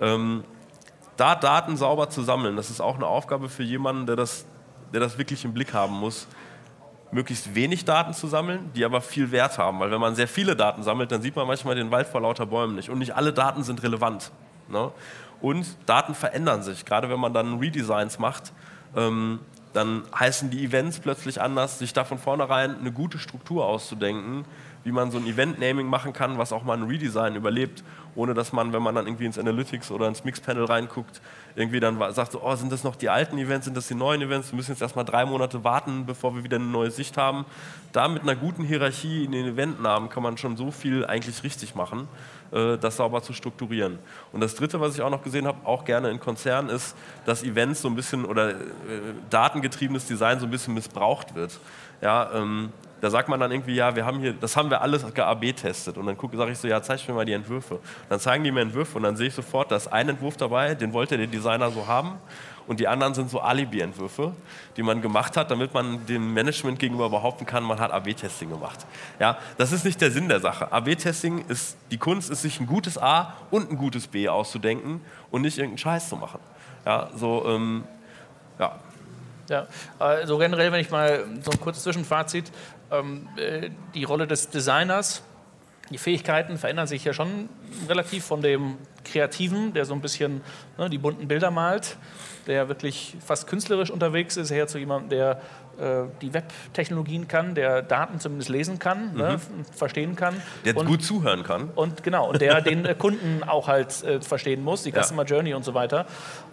ähm, 0.00 0.44
da 1.16 1.34
Daten 1.34 1.78
sauber 1.78 2.10
zu 2.10 2.22
sammeln, 2.22 2.56
das 2.56 2.68
ist 2.68 2.80
auch 2.82 2.96
eine 2.96 3.06
Aufgabe 3.06 3.48
für 3.48 3.62
jemanden, 3.62 4.04
der 4.04 4.16
das, 4.16 4.44
der 4.92 5.00
das 5.00 5.16
wirklich 5.16 5.44
im 5.46 5.54
Blick 5.54 5.72
haben 5.72 5.94
muss. 5.94 6.26
möglichst 7.12 7.54
wenig 7.54 7.84
Daten 7.84 8.12
zu 8.12 8.26
sammeln, 8.26 8.70
die 8.74 8.84
aber 8.84 9.00
viel 9.00 9.30
Wert 9.30 9.56
haben. 9.56 9.80
Weil 9.80 9.90
wenn 9.90 10.00
man 10.00 10.14
sehr 10.14 10.28
viele 10.28 10.56
Daten 10.56 10.82
sammelt, 10.82 11.10
dann 11.12 11.22
sieht 11.22 11.36
man 11.36 11.46
manchmal 11.46 11.76
den 11.76 11.90
Wald 11.90 12.08
vor 12.08 12.20
lauter 12.20 12.44
Bäumen 12.44 12.74
nicht. 12.74 12.90
Und 12.90 12.98
nicht 12.98 13.14
alle 13.14 13.32
Daten 13.32 13.62
sind 13.62 13.82
relevant. 13.82 14.32
Ne? 14.68 14.90
Und 15.40 15.66
Daten 15.86 16.14
verändern 16.14 16.62
sich. 16.62 16.84
Gerade 16.84 17.10
wenn 17.10 17.20
man 17.20 17.34
dann 17.34 17.58
Redesigns 17.58 18.18
macht, 18.18 18.52
ähm, 18.94 19.40
dann 19.72 20.04
heißen 20.18 20.50
die 20.50 20.64
Events 20.64 21.00
plötzlich 21.00 21.40
anders. 21.40 21.78
Sich 21.78 21.92
da 21.92 22.04
von 22.04 22.18
vornherein 22.18 22.78
eine 22.78 22.92
gute 22.92 23.18
Struktur 23.18 23.66
auszudenken, 23.66 24.44
wie 24.86 24.92
man 24.92 25.10
so 25.10 25.18
ein 25.18 25.26
Event-Naming 25.26 25.88
machen 25.88 26.12
kann, 26.12 26.38
was 26.38 26.52
auch 26.52 26.62
mal 26.62 26.76
ein 26.76 26.84
Redesign 26.84 27.34
überlebt, 27.34 27.82
ohne 28.14 28.34
dass 28.34 28.52
man, 28.52 28.72
wenn 28.72 28.82
man 28.82 28.94
dann 28.94 29.08
irgendwie 29.08 29.24
ins 29.24 29.36
Analytics 29.36 29.90
oder 29.90 30.06
ins 30.06 30.24
Mix-Panel 30.24 30.64
reinguckt, 30.64 31.20
irgendwie 31.56 31.80
dann 31.80 31.98
sagt, 32.14 32.30
so, 32.30 32.40
oh, 32.40 32.54
sind 32.54 32.70
das 32.70 32.84
noch 32.84 32.94
die 32.94 33.08
alten 33.08 33.36
Events, 33.36 33.64
sind 33.64 33.76
das 33.76 33.88
die 33.88 33.96
neuen 33.96 34.22
Events? 34.22 34.52
Wir 34.52 34.56
müssen 34.56 34.70
jetzt 34.70 34.82
erstmal 34.82 35.04
drei 35.04 35.26
Monate 35.26 35.64
warten, 35.64 36.06
bevor 36.06 36.36
wir 36.36 36.44
wieder 36.44 36.54
eine 36.54 36.66
neue 36.66 36.92
Sicht 36.92 37.16
haben. 37.16 37.46
Da 37.90 38.06
mit 38.06 38.22
einer 38.22 38.36
guten 38.36 38.62
Hierarchie 38.62 39.24
in 39.24 39.32
den 39.32 39.46
Eventnamen 39.46 40.08
kann 40.08 40.22
man 40.22 40.38
schon 40.38 40.56
so 40.56 40.70
viel 40.70 41.04
eigentlich 41.04 41.42
richtig 41.42 41.74
machen, 41.74 42.06
äh, 42.52 42.78
das 42.78 42.96
sauber 42.96 43.22
zu 43.22 43.32
strukturieren. 43.32 43.98
Und 44.32 44.40
das 44.40 44.54
Dritte, 44.54 44.80
was 44.80 44.94
ich 44.94 45.02
auch 45.02 45.10
noch 45.10 45.24
gesehen 45.24 45.48
habe, 45.48 45.66
auch 45.66 45.84
gerne 45.84 46.10
in 46.10 46.20
Konzernen, 46.20 46.70
ist, 46.70 46.94
dass 47.24 47.42
Events 47.42 47.82
so 47.82 47.88
ein 47.88 47.96
bisschen 47.96 48.24
oder 48.24 48.50
äh, 48.50 48.54
datengetriebenes 49.30 50.06
Design 50.06 50.38
so 50.38 50.46
ein 50.46 50.50
bisschen 50.52 50.74
missbraucht 50.74 51.34
wird. 51.34 51.58
Ja, 52.00 52.30
ähm, 52.34 52.70
da 53.00 53.10
sagt 53.10 53.28
man 53.28 53.38
dann 53.38 53.50
irgendwie, 53.50 53.74
ja, 53.74 53.94
wir 53.94 54.06
haben 54.06 54.20
hier, 54.20 54.32
das 54.32 54.56
haben 54.56 54.70
wir 54.70 54.80
alles 54.80 55.04
AB-testet. 55.04 55.98
Und 55.98 56.06
dann 56.06 56.16
sage 56.32 56.52
ich 56.52 56.58
so, 56.58 56.68
ja, 56.68 56.80
zeig 56.82 57.06
mir 57.08 57.14
mal 57.14 57.24
die 57.24 57.32
Entwürfe. 57.32 57.78
Dann 58.08 58.20
zeigen 58.20 58.44
die 58.44 58.50
mir 58.50 58.62
Entwürfe 58.62 58.96
und 58.96 59.02
dann 59.02 59.16
sehe 59.16 59.28
ich 59.28 59.34
sofort, 59.34 59.70
da 59.70 59.76
ist 59.76 59.88
ein 59.88 60.08
Entwurf 60.08 60.36
dabei, 60.36 60.74
den 60.74 60.92
wollte 60.92 61.16
der 61.16 61.26
Designer 61.26 61.70
so 61.70 61.86
haben. 61.86 62.12
Und 62.66 62.80
die 62.80 62.88
anderen 62.88 63.14
sind 63.14 63.30
so 63.30 63.40
Alibi-Entwürfe, 63.40 64.32
die 64.76 64.82
man 64.82 65.00
gemacht 65.00 65.36
hat, 65.36 65.50
damit 65.50 65.72
man 65.72 66.04
dem 66.06 66.34
Management 66.34 66.78
gegenüber 66.78 67.08
behaupten 67.08 67.46
kann, 67.46 67.62
man 67.62 67.78
hat 67.78 67.92
AB-Testing 67.92 68.50
gemacht. 68.50 68.86
Ja, 69.20 69.38
das 69.56 69.70
ist 69.70 69.84
nicht 69.84 70.00
der 70.00 70.10
Sinn 70.10 70.28
der 70.28 70.40
Sache. 70.40 70.72
AB-Testing 70.72 71.44
ist, 71.48 71.76
die 71.92 71.98
Kunst 71.98 72.28
ist, 72.28 72.42
sich 72.42 72.58
ein 72.58 72.66
gutes 72.66 72.98
A 72.98 73.34
und 73.50 73.70
ein 73.70 73.76
gutes 73.76 74.08
B 74.08 74.28
auszudenken 74.28 75.00
und 75.30 75.42
nicht 75.42 75.58
irgendeinen 75.58 75.78
Scheiß 75.78 76.08
zu 76.08 76.16
machen. 76.16 76.40
Ja, 76.84 77.08
so, 77.14 77.44
ähm, 77.46 77.84
ja, 78.58 78.78
ja, 79.48 79.66
also 79.98 80.38
generell, 80.38 80.72
wenn 80.72 80.80
ich 80.80 80.90
mal 80.90 81.24
so 81.42 81.50
ein 81.50 81.60
kurzes 81.60 81.82
Zwischenfazit, 81.84 82.50
ähm, 82.90 83.28
äh, 83.36 83.70
die 83.94 84.04
Rolle 84.04 84.26
des 84.26 84.50
Designers, 84.50 85.22
die 85.90 85.98
Fähigkeiten 85.98 86.58
verändern 86.58 86.86
sich 86.86 87.04
ja 87.04 87.12
schon 87.12 87.48
relativ 87.88 88.24
von 88.24 88.42
dem 88.42 88.76
Kreativen, 89.04 89.72
der 89.72 89.84
so 89.84 89.94
ein 89.94 90.00
bisschen 90.00 90.40
ne, 90.78 90.90
die 90.90 90.98
bunten 90.98 91.28
Bilder 91.28 91.50
malt, 91.50 91.96
der 92.46 92.68
wirklich 92.68 93.16
fast 93.24 93.46
künstlerisch 93.46 93.90
unterwegs 93.90 94.36
ist, 94.36 94.50
her 94.50 94.66
zu 94.66 94.78
jemandem, 94.78 95.10
der 95.10 95.40
die 96.22 96.32
Web-Technologien 96.32 97.28
kann, 97.28 97.54
der 97.54 97.82
Daten 97.82 98.20
zumindest 98.20 98.50
lesen 98.50 98.78
kann, 98.78 99.14
ne, 99.14 99.38
mhm. 99.48 99.58
ne, 99.58 99.64
verstehen 99.74 100.16
kann. 100.16 100.40
Der 100.64 100.76
und, 100.76 100.86
gut 100.86 101.02
zuhören 101.02 101.42
kann. 101.42 101.70
Und 101.74 102.02
genau, 102.02 102.30
und 102.30 102.40
der 102.40 102.60
den 102.62 102.84
äh, 102.84 102.94
Kunden 102.94 103.42
auch 103.44 103.68
halt 103.68 104.02
äh, 104.04 104.20
verstehen 104.20 104.62
muss, 104.62 104.82
die 104.82 104.92
Customer 104.92 105.24
ja. 105.24 105.36
Journey 105.36 105.54
und 105.54 105.64
so 105.64 105.74
weiter. 105.74 106.06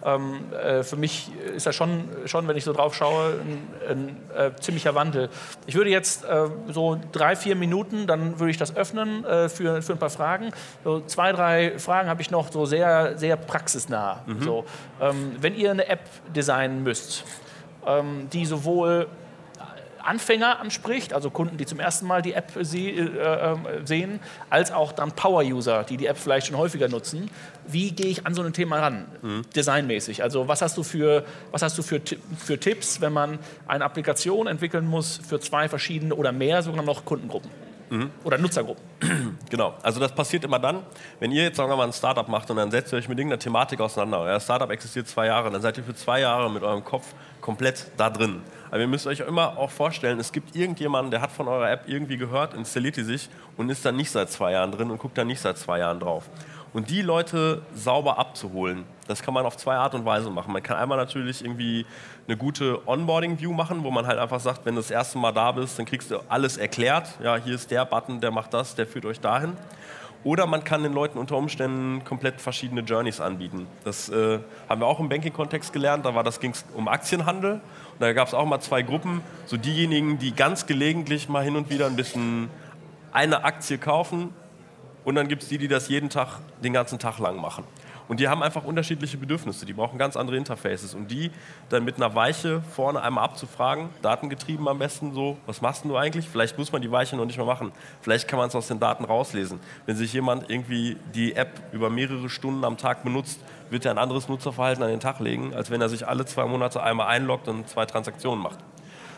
Ähm, 0.04 0.52
äh, 0.52 0.82
für 0.82 0.96
mich 0.96 1.30
ist 1.56 1.66
das 1.66 1.74
schon, 1.74 2.08
schon, 2.26 2.46
wenn 2.48 2.56
ich 2.56 2.64
so 2.64 2.72
drauf 2.72 2.94
schaue, 2.94 3.40
ein, 3.40 3.68
ein 3.88 4.16
äh, 4.36 4.50
ziemlicher 4.60 4.94
Wandel. 4.94 5.28
Ich 5.66 5.74
würde 5.74 5.90
jetzt 5.90 6.24
äh, 6.24 6.48
so 6.72 6.98
drei, 7.12 7.36
vier 7.36 7.56
Minuten, 7.56 8.06
dann 8.06 8.38
würde 8.38 8.50
ich 8.50 8.58
das 8.58 8.76
öffnen 8.76 9.24
für, 9.24 9.82
für 9.82 9.92
ein 9.92 9.98
paar 9.98 10.10
Fragen. 10.10 10.50
So 10.82 11.00
zwei, 11.00 11.32
drei 11.32 11.78
Fragen 11.78 12.08
habe 12.08 12.22
ich 12.22 12.30
noch 12.30 12.50
so 12.52 12.66
sehr, 12.66 13.16
sehr 13.16 13.36
praxisnah. 13.36 14.22
Mhm. 14.26 14.42
So, 14.42 14.64
ähm, 15.00 15.36
wenn 15.40 15.54
ihr 15.54 15.70
eine 15.70 15.88
App 15.88 16.00
designen 16.34 16.82
müsst, 16.82 17.24
die 18.32 18.46
sowohl 18.46 19.08
Anfänger 20.04 20.60
anspricht, 20.60 21.12
also 21.12 21.30
Kunden, 21.30 21.56
die 21.56 21.66
zum 21.66 21.80
ersten 21.80 22.06
Mal 22.06 22.22
die 22.22 22.34
App 22.34 22.52
äh, 22.56 22.60
äh, 22.60 23.56
sehen, 23.84 24.20
als 24.50 24.70
auch 24.70 24.92
dann 24.92 25.12
Power-User, 25.12 25.84
die 25.84 25.96
die 25.96 26.06
App 26.06 26.18
vielleicht 26.18 26.48
schon 26.48 26.56
häufiger 26.56 26.88
nutzen. 26.88 27.30
Wie 27.66 27.90
gehe 27.90 28.06
ich 28.06 28.26
an 28.26 28.34
so 28.34 28.42
ein 28.42 28.52
Thema 28.52 28.80
ran, 28.80 29.06
mhm. 29.22 29.42
designmäßig? 29.56 30.22
Also 30.22 30.46
was 30.46 30.62
hast 30.62 30.76
du, 30.76 30.82
für, 30.82 31.24
was 31.50 31.62
hast 31.62 31.78
du 31.78 31.82
für, 31.82 32.00
für 32.36 32.60
Tipps, 32.60 33.00
wenn 33.00 33.12
man 33.12 33.38
eine 33.66 33.84
Applikation 33.84 34.46
entwickeln 34.46 34.86
muss 34.86 35.20
für 35.26 35.40
zwei 35.40 35.68
verschiedene 35.68 36.14
oder 36.14 36.32
mehr 36.32 36.62
sogar 36.62 36.82
noch 36.82 37.04
Kundengruppen? 37.04 37.50
Mhm. 37.94 38.10
Oder 38.24 38.38
Nutzergruppen. 38.38 38.84
Genau, 39.50 39.74
also 39.82 40.00
das 40.00 40.12
passiert 40.12 40.42
immer 40.42 40.58
dann, 40.58 40.82
wenn 41.20 41.30
ihr 41.30 41.44
jetzt 41.44 41.56
sagen 41.56 41.70
wir 41.70 41.76
mal 41.76 41.86
ein 41.86 41.92
Startup 41.92 42.26
macht 42.26 42.50
und 42.50 42.56
dann 42.56 42.70
setzt 42.72 42.92
ihr 42.92 42.96
euch 42.96 43.08
mit 43.08 43.18
irgendeiner 43.18 43.38
Thematik 43.38 43.80
auseinander. 43.80 44.20
Euer 44.20 44.40
Startup 44.40 44.68
existiert 44.70 45.06
zwei 45.06 45.26
Jahre, 45.26 45.50
dann 45.50 45.62
seid 45.62 45.76
ihr 45.78 45.84
für 45.84 45.94
zwei 45.94 46.20
Jahre 46.20 46.50
mit 46.50 46.62
eurem 46.64 46.82
Kopf 46.82 47.14
komplett 47.40 47.86
da 47.96 48.10
drin. 48.10 48.42
Aber 48.70 48.80
ihr 48.80 48.88
müsst 48.88 49.06
euch 49.06 49.20
immer 49.20 49.56
auch 49.58 49.70
vorstellen, 49.70 50.18
es 50.18 50.32
gibt 50.32 50.56
irgendjemanden, 50.56 51.12
der 51.12 51.20
hat 51.20 51.30
von 51.30 51.46
eurer 51.46 51.70
App 51.70 51.84
irgendwie 51.86 52.16
gehört, 52.16 52.54
installiert 52.54 52.96
die 52.96 53.04
sich 53.04 53.28
und 53.56 53.68
ist 53.68 53.84
dann 53.84 53.96
nicht 53.96 54.10
seit 54.10 54.30
zwei 54.30 54.52
Jahren 54.52 54.72
drin 54.72 54.90
und 54.90 54.98
guckt 54.98 55.16
dann 55.16 55.28
nicht 55.28 55.40
seit 55.40 55.58
zwei 55.58 55.78
Jahren 55.78 56.00
drauf. 56.00 56.24
Und 56.74 56.90
die 56.90 57.02
Leute 57.02 57.62
sauber 57.72 58.18
abzuholen, 58.18 58.84
das 59.06 59.22
kann 59.22 59.32
man 59.32 59.46
auf 59.46 59.56
zwei 59.56 59.76
Art 59.76 59.94
und 59.94 60.04
Weise 60.04 60.28
machen. 60.28 60.52
Man 60.52 60.62
kann 60.62 60.76
einmal 60.76 60.98
natürlich 60.98 61.42
irgendwie 61.42 61.86
eine 62.26 62.36
gute 62.36 62.86
Onboarding-View 62.88 63.52
machen, 63.52 63.84
wo 63.84 63.92
man 63.92 64.08
halt 64.08 64.18
einfach 64.18 64.40
sagt, 64.40 64.66
wenn 64.66 64.74
du 64.74 64.80
das 64.80 64.90
erste 64.90 65.16
Mal 65.16 65.30
da 65.30 65.52
bist, 65.52 65.78
dann 65.78 65.86
kriegst 65.86 66.10
du 66.10 66.18
alles 66.28 66.56
erklärt. 66.56 67.08
Ja, 67.22 67.36
hier 67.36 67.54
ist 67.54 67.70
der 67.70 67.84
Button, 67.84 68.20
der 68.20 68.32
macht 68.32 68.52
das, 68.52 68.74
der 68.74 68.88
führt 68.88 69.06
euch 69.06 69.20
dahin. 69.20 69.52
Oder 70.24 70.46
man 70.46 70.64
kann 70.64 70.82
den 70.82 70.94
Leuten 70.94 71.18
unter 71.18 71.36
Umständen 71.36 72.02
komplett 72.02 72.40
verschiedene 72.40 72.80
Journeys 72.80 73.20
anbieten. 73.20 73.68
Das 73.84 74.08
äh, 74.08 74.40
haben 74.68 74.80
wir 74.80 74.86
auch 74.86 74.98
im 74.98 75.08
Banking-Kontext 75.08 75.72
gelernt. 75.72 76.04
Da 76.04 76.22
ging 76.40 76.50
es 76.52 76.64
um 76.74 76.88
Aktienhandel. 76.88 77.52
Und 77.52 78.00
da 78.00 78.12
gab 78.14 78.26
es 78.26 78.34
auch 78.34 78.46
mal 78.46 78.60
zwei 78.60 78.82
Gruppen. 78.82 79.20
So 79.46 79.56
diejenigen, 79.58 80.18
die 80.18 80.34
ganz 80.34 80.66
gelegentlich 80.66 81.28
mal 81.28 81.44
hin 81.44 81.54
und 81.54 81.70
wieder 81.70 81.86
ein 81.86 81.94
bisschen 81.94 82.50
eine 83.12 83.44
Aktie 83.44 83.78
kaufen. 83.78 84.30
Und 85.04 85.14
dann 85.16 85.28
gibt 85.28 85.42
es 85.42 85.48
die, 85.48 85.58
die 85.58 85.68
das 85.68 85.88
jeden 85.88 86.08
Tag, 86.10 86.38
den 86.62 86.72
ganzen 86.72 86.98
Tag 86.98 87.18
lang 87.18 87.40
machen. 87.40 87.64
Und 88.06 88.20
die 88.20 88.28
haben 88.28 88.42
einfach 88.42 88.64
unterschiedliche 88.64 89.16
Bedürfnisse, 89.16 89.64
die 89.64 89.72
brauchen 89.72 89.98
ganz 89.98 90.16
andere 90.16 90.36
Interfaces. 90.36 90.94
Und 90.94 91.10
die 91.10 91.30
dann 91.70 91.84
mit 91.84 91.96
einer 91.96 92.14
Weiche 92.14 92.60
vorne 92.74 93.02
einmal 93.02 93.24
abzufragen, 93.24 93.88
datengetrieben 94.02 94.68
am 94.68 94.78
besten 94.78 95.14
so, 95.14 95.38
was 95.46 95.62
machst 95.62 95.84
du 95.84 95.96
eigentlich? 95.96 96.28
Vielleicht 96.28 96.58
muss 96.58 96.70
man 96.70 96.82
die 96.82 96.90
Weiche 96.90 97.16
noch 97.16 97.24
nicht 97.24 97.38
mehr 97.38 97.46
machen. 97.46 97.72
Vielleicht 98.02 98.28
kann 98.28 98.38
man 98.38 98.48
es 98.48 98.54
aus 98.54 98.68
den 98.68 98.78
Daten 98.78 99.04
rauslesen. 99.04 99.58
Wenn 99.86 99.96
sich 99.96 100.12
jemand 100.12 100.50
irgendwie 100.50 100.98
die 101.14 101.34
App 101.34 101.62
über 101.72 101.88
mehrere 101.88 102.28
Stunden 102.28 102.64
am 102.64 102.76
Tag 102.76 103.04
benutzt, 103.04 103.40
wird 103.70 103.86
er 103.86 103.92
ein 103.92 103.98
anderes 103.98 104.28
Nutzerverhalten 104.28 104.82
an 104.82 104.90
den 104.90 105.00
Tag 105.00 105.20
legen, 105.20 105.54
als 105.54 105.70
wenn 105.70 105.80
er 105.80 105.88
sich 105.88 106.06
alle 106.06 106.26
zwei 106.26 106.44
Monate 106.44 106.82
einmal 106.82 107.08
einloggt 107.08 107.48
und 107.48 107.68
zwei 107.68 107.86
Transaktionen 107.86 108.42
macht. 108.42 108.58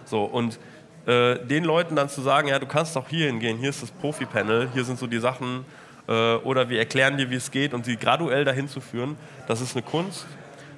So, 0.04 0.22
und 0.22 0.60
äh, 1.06 1.38
den 1.46 1.64
Leuten 1.64 1.96
dann 1.96 2.08
zu 2.08 2.20
sagen, 2.20 2.48
ja, 2.48 2.58
du 2.58 2.66
kannst 2.66 2.96
auch 2.96 3.08
hier 3.08 3.26
hingehen, 3.26 3.58
hier 3.58 3.70
ist 3.70 3.82
das 3.82 3.90
Profi-Panel, 3.90 4.68
hier 4.74 4.84
sind 4.84 4.98
so 4.98 5.06
die 5.06 5.18
Sachen, 5.18 5.64
äh, 6.08 6.34
oder 6.36 6.68
wir 6.68 6.78
erklären 6.78 7.16
dir, 7.16 7.30
wie 7.30 7.36
es 7.36 7.50
geht 7.50 7.74
und 7.74 7.84
sie 7.84 7.96
graduell 7.96 8.44
dahin 8.44 8.68
zu 8.68 8.80
führen, 8.80 9.16
das 9.48 9.60
ist 9.60 9.76
eine 9.76 9.84
Kunst. 9.84 10.26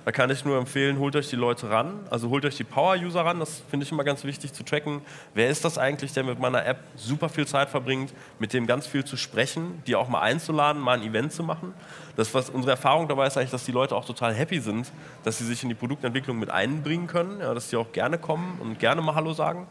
Da 0.08 0.12
kann 0.12 0.30
ich 0.30 0.42
nur 0.42 0.56
empfehlen, 0.56 0.98
holt 0.98 1.16
euch 1.16 1.28
die 1.28 1.36
Leute 1.36 1.68
ran, 1.68 2.00
also 2.08 2.30
holt 2.30 2.42
euch 2.46 2.56
die 2.56 2.64
Power-User 2.64 3.26
ran, 3.26 3.40
das 3.40 3.62
finde 3.68 3.84
ich 3.84 3.92
immer 3.92 4.04
ganz 4.04 4.24
wichtig 4.24 4.54
zu 4.54 4.62
tracken. 4.62 5.02
Wer 5.34 5.50
ist 5.50 5.66
das 5.66 5.76
eigentlich, 5.76 6.14
der 6.14 6.24
mit 6.24 6.38
meiner 6.38 6.64
App 6.64 6.78
super 6.96 7.28
viel 7.28 7.46
Zeit 7.46 7.68
verbringt, 7.68 8.14
mit 8.38 8.54
dem 8.54 8.66
ganz 8.66 8.86
viel 8.86 9.04
zu 9.04 9.18
sprechen, 9.18 9.82
die 9.86 9.96
auch 9.96 10.08
mal 10.08 10.22
einzuladen, 10.22 10.80
mal 10.80 10.98
ein 10.98 11.06
Event 11.06 11.34
zu 11.34 11.42
machen. 11.42 11.74
Das, 12.16 12.32
was 12.32 12.48
unsere 12.48 12.70
Erfahrung 12.70 13.06
dabei 13.06 13.26
ist 13.26 13.36
eigentlich, 13.36 13.50
dass 13.50 13.66
die 13.66 13.72
Leute 13.72 13.94
auch 13.94 14.06
total 14.06 14.32
happy 14.32 14.60
sind, 14.60 14.90
dass 15.24 15.36
sie 15.36 15.44
sich 15.44 15.62
in 15.62 15.68
die 15.68 15.74
Produktentwicklung 15.74 16.38
mit 16.38 16.48
einbringen 16.48 17.06
können, 17.06 17.40
ja, 17.40 17.52
dass 17.52 17.68
sie 17.68 17.76
auch 17.76 17.92
gerne 17.92 18.16
kommen 18.16 18.58
und 18.62 18.78
gerne 18.78 19.02
mal 19.02 19.14
Hallo 19.14 19.34
sagen, 19.34 19.66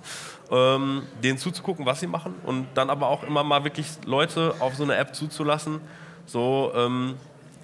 ähm, 0.52 1.02
denen 1.24 1.40
zuzugucken, 1.40 1.88
was 1.88 2.00
sie 2.00 2.06
machen 2.06 2.36
und 2.44 2.68
dann 2.76 2.92
aber 2.92 3.08
auch 3.08 3.24
immer 3.24 3.44
mal 3.44 3.64
wirklich 3.64 3.88
Leute 4.06 4.54
auf 4.60 4.76
so 4.76 4.84
eine 4.84 4.98
App 4.98 5.16
zuzulassen, 5.16 5.82
so 6.28 6.74
ähm, 6.76 7.16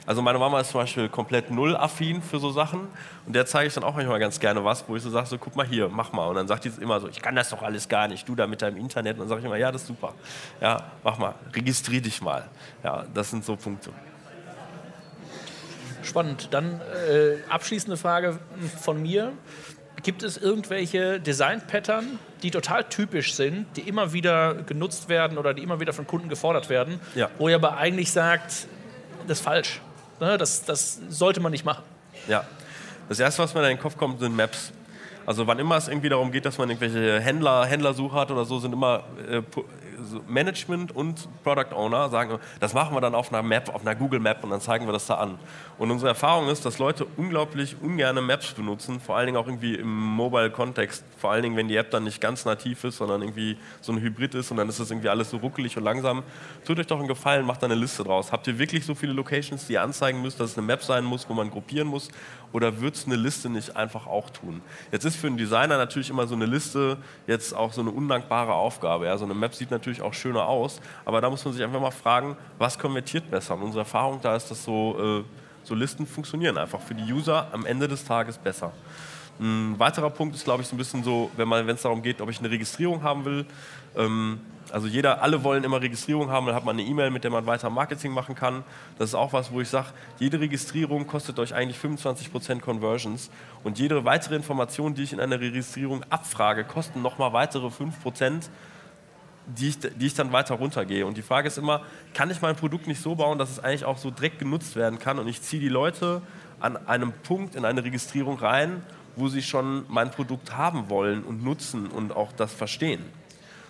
also 0.05 0.21
meine 0.21 0.37
Mama 0.37 0.59
ist 0.59 0.71
zum 0.71 0.81
Beispiel 0.81 1.07
komplett 1.07 1.49
null 1.49 1.75
affin 1.77 2.21
für 2.21 2.39
so 2.39 2.51
Sachen 2.51 2.87
und 3.25 3.33
der 3.33 3.45
zeige 3.45 3.67
ich 3.67 3.73
dann 3.73 3.83
auch 3.83 3.95
manchmal 3.95 4.19
ganz 4.19 4.39
gerne 4.39 4.63
was, 4.63 4.83
wo 4.87 4.95
ich 4.95 5.03
so 5.03 5.09
sage, 5.09 5.27
so 5.27 5.37
guck 5.37 5.55
mal 5.55 5.65
hier, 5.65 5.87
mach 5.87 6.11
mal. 6.11 6.27
Und 6.27 6.35
dann 6.35 6.47
sagt 6.47 6.65
die 6.65 6.71
immer 6.81 6.99
so, 6.99 7.07
ich 7.07 7.21
kann 7.21 7.35
das 7.35 7.49
doch 7.49 7.61
alles 7.61 7.87
gar 7.87 8.07
nicht, 8.09 8.27
du 8.27 8.35
da 8.35 8.45
mit 8.45 8.61
deinem 8.61 8.77
Internet. 8.77 9.13
Und 9.13 9.21
dann 9.21 9.29
sage 9.29 9.39
ich 9.39 9.45
immer, 9.45 9.55
ja, 9.55 9.71
das 9.71 9.83
ist 9.83 9.87
super. 9.87 10.13
Ja, 10.59 10.83
mach 11.03 11.17
mal, 11.17 11.35
registrier 11.55 12.01
dich 12.01 12.21
mal. 12.21 12.49
Ja, 12.83 13.05
das 13.13 13.29
sind 13.29 13.45
so 13.45 13.55
Punkte. 13.55 13.91
Spannend. 16.01 16.49
Dann 16.51 16.81
äh, 17.09 17.37
abschließende 17.49 17.95
Frage 17.95 18.39
von 18.81 19.01
mir. 19.01 19.31
Gibt 20.01 20.21
es 20.23 20.35
irgendwelche 20.35 21.21
Design-Pattern, 21.21 22.19
die 22.41 22.51
total 22.51 22.83
typisch 22.83 23.35
sind, 23.35 23.67
die 23.77 23.81
immer 23.81 24.11
wieder 24.11 24.55
genutzt 24.55 25.07
werden 25.07 25.37
oder 25.37 25.53
die 25.53 25.63
immer 25.63 25.79
wieder 25.79 25.93
von 25.93 26.05
Kunden 26.05 26.27
gefordert 26.27 26.67
werden, 26.67 26.99
ja. 27.15 27.29
wo 27.37 27.47
ihr 27.47 27.55
aber 27.55 27.77
eigentlich 27.77 28.11
sagt, 28.11 28.67
das 29.27 29.37
ist 29.37 29.45
falsch? 29.45 29.79
Ne, 30.19 30.37
das, 30.37 30.63
das 30.63 30.99
sollte 31.09 31.39
man 31.39 31.51
nicht 31.51 31.65
machen. 31.65 31.83
Ja. 32.27 32.45
Das 33.09 33.19
erste, 33.19 33.43
was 33.43 33.53
mir 33.53 33.61
in 33.61 33.75
den 33.75 33.79
Kopf 33.79 33.97
kommt, 33.97 34.19
sind 34.19 34.35
Maps. 34.35 34.71
Also 35.25 35.47
wann 35.47 35.59
immer 35.59 35.77
es 35.77 35.87
irgendwie 35.87 36.09
darum 36.09 36.31
geht, 36.31 36.45
dass 36.45 36.57
man 36.57 36.69
irgendwelche 36.69 37.19
Händler, 37.19 37.65
Händlersuche 37.65 38.15
hat 38.15 38.31
oder 38.31 38.45
so, 38.45 38.59
sind 38.59 38.73
immer 38.73 39.03
äh, 39.29 39.41
Management 40.27 40.95
und 40.95 41.27
Product 41.43 41.73
Owner 41.75 42.09
sagen, 42.09 42.39
das 42.59 42.73
machen 42.73 42.95
wir 42.95 43.01
dann 43.01 43.15
auf 43.15 43.31
einer 43.31 43.43
Map, 43.43 43.73
auf 43.73 43.81
einer 43.81 43.95
Google 43.95 44.19
Map 44.19 44.43
und 44.43 44.49
dann 44.49 44.61
zeigen 44.61 44.85
wir 44.85 44.93
das 44.93 45.07
da 45.07 45.15
an. 45.15 45.37
Und 45.77 45.91
unsere 45.91 46.09
Erfahrung 46.09 46.47
ist, 46.49 46.65
dass 46.65 46.79
Leute 46.79 47.05
unglaublich 47.17 47.75
ungerne 47.81 48.21
Maps 48.21 48.53
benutzen, 48.53 48.99
vor 48.99 49.17
allen 49.17 49.27
Dingen 49.27 49.37
auch 49.37 49.47
irgendwie 49.47 49.75
im 49.75 49.93
Mobile-Kontext, 49.93 51.03
vor 51.17 51.31
allen 51.31 51.43
Dingen, 51.43 51.57
wenn 51.57 51.67
die 51.67 51.75
App 51.75 51.91
dann 51.91 52.03
nicht 52.03 52.21
ganz 52.21 52.45
nativ 52.45 52.83
ist, 52.83 52.97
sondern 52.97 53.21
irgendwie 53.21 53.57
so 53.81 53.91
ein 53.91 53.99
Hybrid 53.99 54.35
ist 54.35 54.51
und 54.51 54.57
dann 54.57 54.69
ist 54.69 54.79
das 54.79 54.91
irgendwie 54.91 55.09
alles 55.09 55.29
so 55.29 55.37
ruckelig 55.37 55.77
und 55.77 55.83
langsam. 55.83 56.23
Tut 56.65 56.79
euch 56.79 56.87
doch 56.87 56.99
einen 56.99 57.07
Gefallen, 57.07 57.45
macht 57.45 57.61
da 57.61 57.67
eine 57.67 57.75
Liste 57.75 58.03
draus. 58.03 58.31
Habt 58.31 58.47
ihr 58.47 58.59
wirklich 58.59 58.85
so 58.85 58.95
viele 58.95 59.13
Locations, 59.13 59.65
die 59.67 59.73
ihr 59.73 59.81
anzeigen 59.81 60.21
müsst, 60.21 60.39
dass 60.39 60.51
es 60.51 60.57
eine 60.57 60.67
Map 60.67 60.83
sein 60.83 61.03
muss, 61.03 61.27
wo 61.29 61.33
man 61.33 61.49
gruppieren 61.49 61.87
muss? 61.87 62.09
Oder 62.53 62.79
wird 62.79 62.95
es 62.95 63.05
eine 63.05 63.15
Liste 63.15 63.49
nicht 63.49 63.75
einfach 63.75 64.07
auch 64.07 64.29
tun? 64.29 64.61
Jetzt 64.91 65.03
ist 65.03 65.17
für 65.17 65.27
einen 65.27 65.37
Designer 65.37 65.77
natürlich 65.77 66.09
immer 66.09 66.27
so 66.27 66.35
eine 66.35 66.45
Liste 66.45 66.97
jetzt 67.27 67.53
auch 67.53 67.73
so 67.73 67.81
eine 67.81 67.89
undankbare 67.89 68.53
Aufgabe. 68.53 69.07
Ja? 69.07 69.17
So 69.17 69.25
eine 69.25 69.33
Map 69.33 69.53
sieht 69.55 69.71
natürlich 69.71 70.01
auch 70.01 70.13
schöner 70.13 70.47
aus, 70.47 70.79
aber 71.03 71.19
da 71.19 71.29
muss 71.29 71.43
man 71.43 71.53
sich 71.53 71.63
einfach 71.63 71.81
mal 71.81 71.91
fragen, 71.91 72.37
was 72.59 72.77
konvertiert 72.77 73.29
besser? 73.29 73.55
Und 73.55 73.63
unsere 73.63 73.81
Erfahrung 73.81 74.19
da 74.21 74.35
ist, 74.35 74.49
dass 74.51 74.63
so, 74.63 75.23
äh, 75.23 75.23
so 75.63 75.73
Listen 75.73 76.05
funktionieren 76.05 76.57
einfach 76.57 76.79
für 76.79 76.93
die 76.93 77.11
User 77.11 77.47
am 77.51 77.65
Ende 77.65 77.87
des 77.87 78.05
Tages 78.05 78.37
besser. 78.37 78.71
Ein 79.39 79.79
weiterer 79.79 80.11
Punkt 80.11 80.35
ist, 80.35 80.43
glaube 80.43 80.61
ich, 80.61 80.67
so 80.67 80.75
ein 80.75 80.77
bisschen 80.77 81.03
so, 81.03 81.31
wenn 81.35 81.51
es 81.69 81.81
darum 81.81 82.03
geht, 82.03 82.21
ob 82.21 82.29
ich 82.29 82.37
eine 82.37 82.51
Registrierung 82.51 83.01
haben 83.01 83.25
will. 83.25 83.45
Ähm, 83.97 84.39
also 84.73 84.87
jeder, 84.87 85.21
alle 85.21 85.43
wollen 85.43 85.63
immer 85.63 85.79
Registrierung 85.79 86.31
haben, 86.31 86.47
dann 86.47 86.55
hat 86.55 86.65
man 86.65 86.75
eine 86.75 86.87
E-Mail, 86.87 87.11
mit 87.11 87.23
der 87.23 87.29
man 87.29 87.45
weiter 87.45 87.69
Marketing 87.69 88.11
machen 88.11 88.33
kann. 88.33 88.63
Das 88.97 89.09
ist 89.09 89.15
auch 89.15 89.31
was, 89.31 89.51
wo 89.51 89.61
ich 89.61 89.69
sage, 89.69 89.89
jede 90.17 90.39
Registrierung 90.39 91.05
kostet 91.05 91.37
euch 91.37 91.53
eigentlich 91.53 91.77
25% 91.77 92.59
Conversions 92.59 93.29
und 93.63 93.77
jede 93.77 94.03
weitere 94.03 94.35
Information, 94.35 94.95
die 94.95 95.03
ich 95.03 95.13
in 95.13 95.19
einer 95.19 95.39
Registrierung 95.39 96.03
abfrage, 96.09 96.63
kosten 96.63 97.03
nochmal 97.03 97.33
weitere 97.33 97.67
5%, 97.67 98.49
die 99.45 99.69
ich, 99.69 99.77
die 99.79 100.07
ich 100.07 100.15
dann 100.15 100.31
weiter 100.31 100.55
runtergehe. 100.55 101.05
Und 101.05 101.17
die 101.17 101.21
Frage 101.21 101.49
ist 101.49 101.59
immer, 101.59 101.83
kann 102.15 102.31
ich 102.31 102.41
mein 102.41 102.55
Produkt 102.55 102.87
nicht 102.87 102.99
so 102.99 103.13
bauen, 103.13 103.37
dass 103.37 103.51
es 103.51 103.59
eigentlich 103.59 103.85
auch 103.85 103.99
so 103.99 104.09
direkt 104.09 104.39
genutzt 104.39 104.75
werden 104.75 104.97
kann 104.97 105.19
und 105.19 105.27
ich 105.27 105.39
ziehe 105.43 105.61
die 105.61 105.69
Leute 105.69 106.23
an 106.59 106.77
einem 106.87 107.11
Punkt 107.11 107.53
in 107.53 107.65
eine 107.65 107.83
Registrierung 107.83 108.39
rein, 108.39 108.81
wo 109.17 109.27
sie 109.27 109.43
schon 109.43 109.85
mein 109.87 110.09
Produkt 110.09 110.57
haben 110.57 110.89
wollen 110.89 111.23
und 111.23 111.43
nutzen 111.43 111.85
und 111.85 112.15
auch 112.15 112.31
das 112.31 112.51
verstehen. 112.51 113.03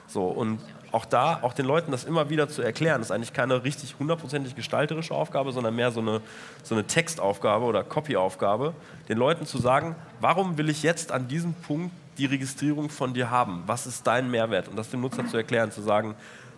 So, 0.07 0.27
und 0.27 0.59
auch 0.93 1.05
da, 1.05 1.39
auch 1.41 1.53
den 1.53 1.65
Leuten 1.65 1.91
das 1.91 2.03
immer 2.03 2.29
wieder 2.29 2.47
zu 2.47 2.61
erklären, 2.61 3.01
ist 3.01 3.11
eigentlich 3.11 3.33
keine 3.33 3.63
richtig 3.63 3.95
hundertprozentig 3.99 4.55
gestalterische 4.55 5.15
Aufgabe, 5.15 5.51
sondern 5.51 5.75
mehr 5.75 5.91
so 5.91 5.99
eine, 5.99 6.21
so 6.61 6.75
eine 6.75 6.85
Textaufgabe 6.85 7.65
oder 7.65 7.83
Copyaufgabe, 7.83 8.75
den 9.09 9.17
Leuten 9.17 9.47
zu 9.47 9.57
sagen, 9.57 9.95
warum 10.21 10.57
will 10.57 10.69
ich 10.69 10.83
jetzt 10.83 11.11
an 11.11 11.27
diesem 11.27 11.55
Punkt 11.55 11.91
die 12.19 12.27
Registrierung 12.27 12.89
von 12.89 13.15
dir 13.15 13.31
haben? 13.31 13.63
Was 13.65 13.87
ist 13.87 14.05
dein 14.05 14.29
Mehrwert? 14.29 14.67
Und 14.67 14.75
das 14.75 14.91
dem 14.91 15.01
Nutzer 15.01 15.25
zu 15.25 15.35
erklären, 15.35 15.71
zu 15.71 15.81
sagen, 15.81 16.13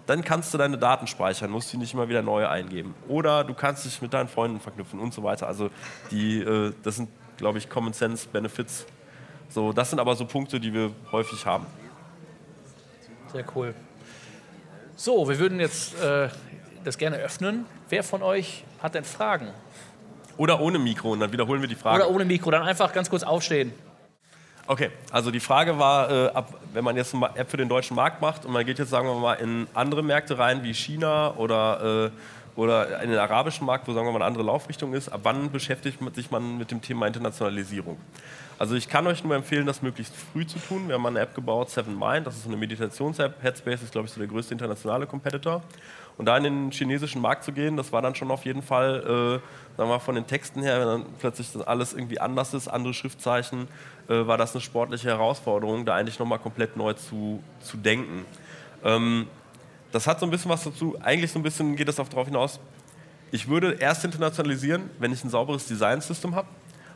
dann 0.05 0.21
kannst 0.21 0.53
du 0.53 0.57
deine 0.57 0.77
Daten 0.77 1.07
speichern, 1.07 1.49
musst 1.49 1.69
sie 1.69 1.77
nicht 1.77 1.93
immer 1.93 2.09
wieder 2.09 2.21
neue 2.21 2.49
eingeben. 2.49 2.93
Oder 3.07 3.45
du 3.45 3.53
kannst 3.53 3.85
dich 3.85 4.01
mit 4.01 4.13
deinen 4.13 4.27
Freunden 4.27 4.59
verknüpfen 4.59 4.99
und 4.99 5.13
so 5.13 5.23
weiter. 5.23 5.47
Also 5.47 5.69
die, 6.11 6.41
äh, 6.41 6.73
das 6.83 6.97
sind, 6.97 7.09
glaube 7.37 7.57
ich, 7.57 7.69
Common 7.69 7.93
Sense 7.93 8.27
Benefits. 8.27 8.85
So, 9.47 9.71
das 9.71 9.89
sind 9.89 9.99
aber 9.99 10.13
so 10.15 10.25
Punkte, 10.25 10.59
die 10.59 10.73
wir 10.73 10.91
häufig 11.13 11.45
haben. 11.45 11.65
Sehr 13.31 13.45
cool. 13.55 13.73
So, 14.97 15.27
wir 15.27 15.39
würden 15.39 15.60
jetzt 15.60 16.01
äh, 16.01 16.29
das 16.86 16.97
gerne 16.97 17.17
öffnen. 17.17 17.65
Wer 17.89 18.01
von 18.01 18.23
euch 18.23 18.63
hat 18.81 18.95
denn 18.95 19.03
Fragen? 19.03 19.49
Oder 20.38 20.62
ohne 20.62 20.79
Mikro 20.79 21.12
und 21.12 21.19
dann 21.19 21.34
wiederholen 21.34 21.60
wir 21.60 21.67
die 21.67 21.75
Frage. 21.75 22.05
Oder 22.05 22.15
ohne 22.15 22.23
Mikro, 22.23 22.49
dann 22.49 22.63
einfach 22.63 22.93
ganz 22.93 23.10
kurz 23.10 23.23
aufstehen. 23.23 23.73
Okay, 24.67 24.89
also 25.12 25.31
die 25.31 25.41
Frage 25.41 25.77
war, 25.77 26.10
äh, 26.10 26.27
ab, 26.29 26.53
wenn 26.71 26.86
man 26.86 26.95
jetzt 26.95 27.13
eine 27.13 27.29
App 27.36 27.51
für 27.51 27.58
den 27.58 27.67
deutschen 27.67 27.95
Markt 27.95 28.21
macht 28.21 28.45
und 28.45 28.53
man 28.53 28.65
geht 28.65 28.79
jetzt, 28.79 28.89
sagen 28.89 29.05
wir 29.08 29.15
mal, 29.15 29.34
in 29.34 29.67
andere 29.73 30.01
Märkte 30.01 30.39
rein, 30.39 30.63
wie 30.63 30.73
China 30.73 31.36
oder, 31.36 32.05
äh, 32.05 32.12
oder 32.55 33.01
in 33.01 33.09
den 33.09 33.19
arabischen 33.19 33.65
Markt, 33.65 33.87
wo, 33.87 33.93
sagen 33.93 34.07
wir 34.07 34.11
mal, 34.11 34.17
eine 34.17 34.25
andere 34.25 34.43
Laufrichtung 34.43 34.93
ist, 34.93 35.09
ab 35.09 35.21
wann 35.23 35.51
beschäftigt 35.51 36.01
man 36.01 36.13
sich 36.13 36.31
man 36.31 36.57
mit 36.57 36.71
dem 36.71 36.81
Thema 36.81 37.07
Internationalisierung? 37.07 37.97
Also 38.57 38.75
ich 38.75 38.87
kann 38.87 39.05
euch 39.07 39.23
nur 39.23 39.35
empfehlen, 39.35 39.65
das 39.65 39.81
möglichst 39.81 40.13
früh 40.15 40.45
zu 40.45 40.59
tun. 40.59 40.87
Wir 40.87 40.95
haben 40.95 41.05
eine 41.05 41.19
App 41.19 41.35
gebaut, 41.35 41.69
Seven 41.69 41.97
Mind, 41.99 42.25
das 42.25 42.37
ist 42.37 42.47
eine 42.47 42.55
Meditations-App. 42.55 43.43
Headspace 43.43 43.83
ist, 43.83 43.91
glaube 43.91 44.07
ich, 44.07 44.13
so 44.13 44.19
der 44.19 44.29
größte 44.29 44.53
internationale 44.53 45.05
Competitor. 45.05 45.61
Und 46.17 46.27
da 46.27 46.37
in 46.37 46.43
den 46.43 46.71
chinesischen 46.71 47.21
Markt 47.21 47.43
zu 47.43 47.51
gehen, 47.51 47.75
das 47.75 47.91
war 47.91 48.01
dann 48.01 48.15
schon 48.15 48.31
auf 48.31 48.45
jeden 48.45 48.61
Fall, 48.61 49.41
äh, 49.43 49.77
sagen 49.77 49.89
wir 49.89 49.99
von 49.99 50.15
den 50.15 50.25
Texten 50.25 50.61
her, 50.61 50.79
wenn 50.79 50.87
dann 50.87 51.05
plötzlich 51.19 51.49
alles 51.67 51.93
irgendwie 51.93 52.21
anders 52.21 52.53
ist, 52.53 52.69
andere 52.69 52.93
Schriftzeichen, 52.93 53.67
äh, 54.07 54.25
war 54.25 54.37
das 54.37 54.53
eine 54.53 54.61
sportliche 54.61 55.09
Herausforderung, 55.09 55.85
da 55.85 55.95
eigentlich 55.95 56.17
nochmal 56.17 56.39
komplett 56.39 56.77
neu 56.77 56.93
zu, 56.93 57.43
zu 57.59 57.75
denken. 57.75 58.25
Ähm, 58.85 59.27
das 59.95 60.08
hat 60.08 60.19
so 60.19 60.25
ein 60.25 60.29
bisschen 60.29 60.51
was 60.51 60.63
dazu, 60.63 60.97
eigentlich 61.01 61.31
so 61.31 61.39
ein 61.39 61.43
bisschen 61.43 61.75
geht 61.75 61.88
das 61.88 61.95
darauf 61.95 62.27
hinaus, 62.27 62.60
ich 63.31 63.47
würde 63.47 63.73
erst 63.73 64.03
internationalisieren, 64.03 64.89
wenn 64.99 65.12
ich 65.12 65.23
ein 65.23 65.29
sauberes 65.29 65.65
Design-System 65.67 66.36
habe, 66.36 66.47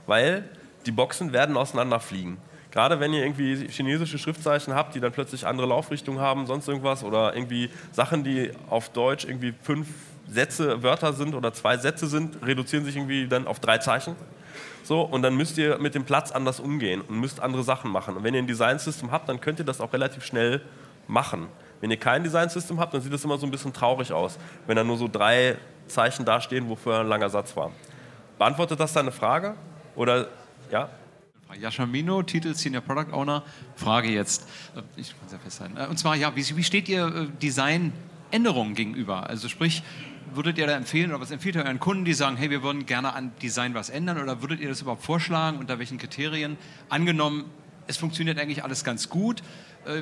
weil 0.05 0.43
die 0.85 0.91
Boxen 0.91 1.33
werden 1.33 1.57
auseinanderfliegen. 1.57 2.37
Gerade 2.71 2.99
wenn 2.99 3.13
ihr 3.13 3.23
irgendwie 3.23 3.67
chinesische 3.69 4.17
Schriftzeichen 4.19 4.75
habt, 4.75 4.93
die 4.95 4.99
dann 4.99 5.11
plötzlich 5.11 5.47
andere 5.47 5.65
Laufrichtungen 5.67 6.19
haben, 6.19 6.45
sonst 6.45 6.67
irgendwas, 6.67 7.03
oder 7.03 7.33
irgendwie 7.33 7.69
Sachen, 7.91 8.23
die 8.23 8.51
auf 8.69 8.89
Deutsch 8.89 9.25
irgendwie 9.25 9.53
fünf 9.61 9.87
Sätze, 10.27 10.83
Wörter 10.83 11.13
sind 11.13 11.33
oder 11.33 11.53
zwei 11.53 11.77
Sätze 11.77 12.05
sind, 12.05 12.45
reduzieren 12.45 12.85
sich 12.85 12.95
irgendwie 12.95 13.27
dann 13.27 13.47
auf 13.47 13.59
drei 13.59 13.79
Zeichen. 13.79 14.15
So, 14.83 15.01
und 15.01 15.21
dann 15.21 15.35
müsst 15.35 15.57
ihr 15.57 15.79
mit 15.79 15.95
dem 15.95 16.03
Platz 16.03 16.31
anders 16.31 16.59
umgehen 16.59 17.01
und 17.01 17.19
müsst 17.19 17.39
andere 17.39 17.63
Sachen 17.63 17.91
machen. 17.91 18.17
Und 18.17 18.23
wenn 18.23 18.33
ihr 18.33 18.41
ein 18.41 18.47
Design-System 18.47 19.11
habt, 19.11 19.29
dann 19.29 19.41
könnt 19.41 19.59
ihr 19.59 19.65
das 19.65 19.81
auch 19.81 19.93
relativ 19.93 20.23
schnell 20.25 20.61
machen. 21.07 21.47
Wenn 21.81 21.91
ihr 21.91 21.97
kein 21.97 22.23
Design-System 22.23 22.79
habt, 22.79 22.93
dann 22.93 23.01
sieht 23.01 23.13
das 23.13 23.23
immer 23.23 23.37
so 23.37 23.47
ein 23.47 23.51
bisschen 23.51 23.73
traurig 23.73 24.11
aus, 24.11 24.37
wenn 24.67 24.75
da 24.75 24.83
nur 24.83 24.97
so 24.97 25.07
drei 25.07 25.57
Zeichen 25.87 26.25
dastehen, 26.25 26.69
wofür 26.69 26.99
ein 26.99 27.07
langer 27.07 27.29
Satz 27.29 27.55
war. 27.55 27.71
Beantwortet 28.37 28.79
das 28.79 28.93
deine 28.93 29.11
Frage? 29.11 29.55
Oder 29.95 30.27
ja? 30.71 30.89
Yashamino, 31.59 32.21
Titel 32.23 32.53
Senior 32.53 32.81
Product 32.81 33.11
Owner. 33.11 33.43
Frage 33.75 34.09
jetzt, 34.09 34.47
äh, 34.75 34.81
ich 34.95 35.09
kann 35.09 35.25
es 35.25 35.31
ja 35.31 35.39
festhalten. 35.39 35.77
Äh, 35.77 35.87
und 35.87 35.97
zwar, 35.97 36.15
ja, 36.15 36.35
wie, 36.35 36.55
wie 36.55 36.63
steht 36.63 36.87
ihr 36.87 37.07
äh, 37.07 37.27
Designänderungen 37.41 38.75
gegenüber? 38.75 39.27
Also 39.27 39.47
sprich, 39.47 39.83
würdet 40.33 40.57
ihr 40.57 40.67
da 40.67 40.73
empfehlen 40.73 41.09
oder 41.09 41.21
was 41.21 41.31
empfiehlt 41.31 41.55
ihr 41.55 41.63
euren 41.63 41.79
Kunden, 41.79 42.05
die 42.05 42.13
sagen, 42.13 42.37
hey, 42.37 42.49
wir 42.49 42.61
würden 42.61 42.85
gerne 42.85 43.13
an 43.13 43.31
Design 43.41 43.73
was 43.73 43.89
ändern 43.89 44.21
oder 44.21 44.41
würdet 44.41 44.59
ihr 44.59 44.69
das 44.69 44.81
überhaupt 44.81 45.03
vorschlagen, 45.03 45.57
unter 45.57 45.79
welchen 45.79 45.97
Kriterien? 45.97 46.57
Angenommen, 46.87 47.45
es 47.87 47.97
funktioniert 47.97 48.37
eigentlich 48.37 48.63
alles 48.63 48.83
ganz 48.83 49.09
gut, 49.09 49.41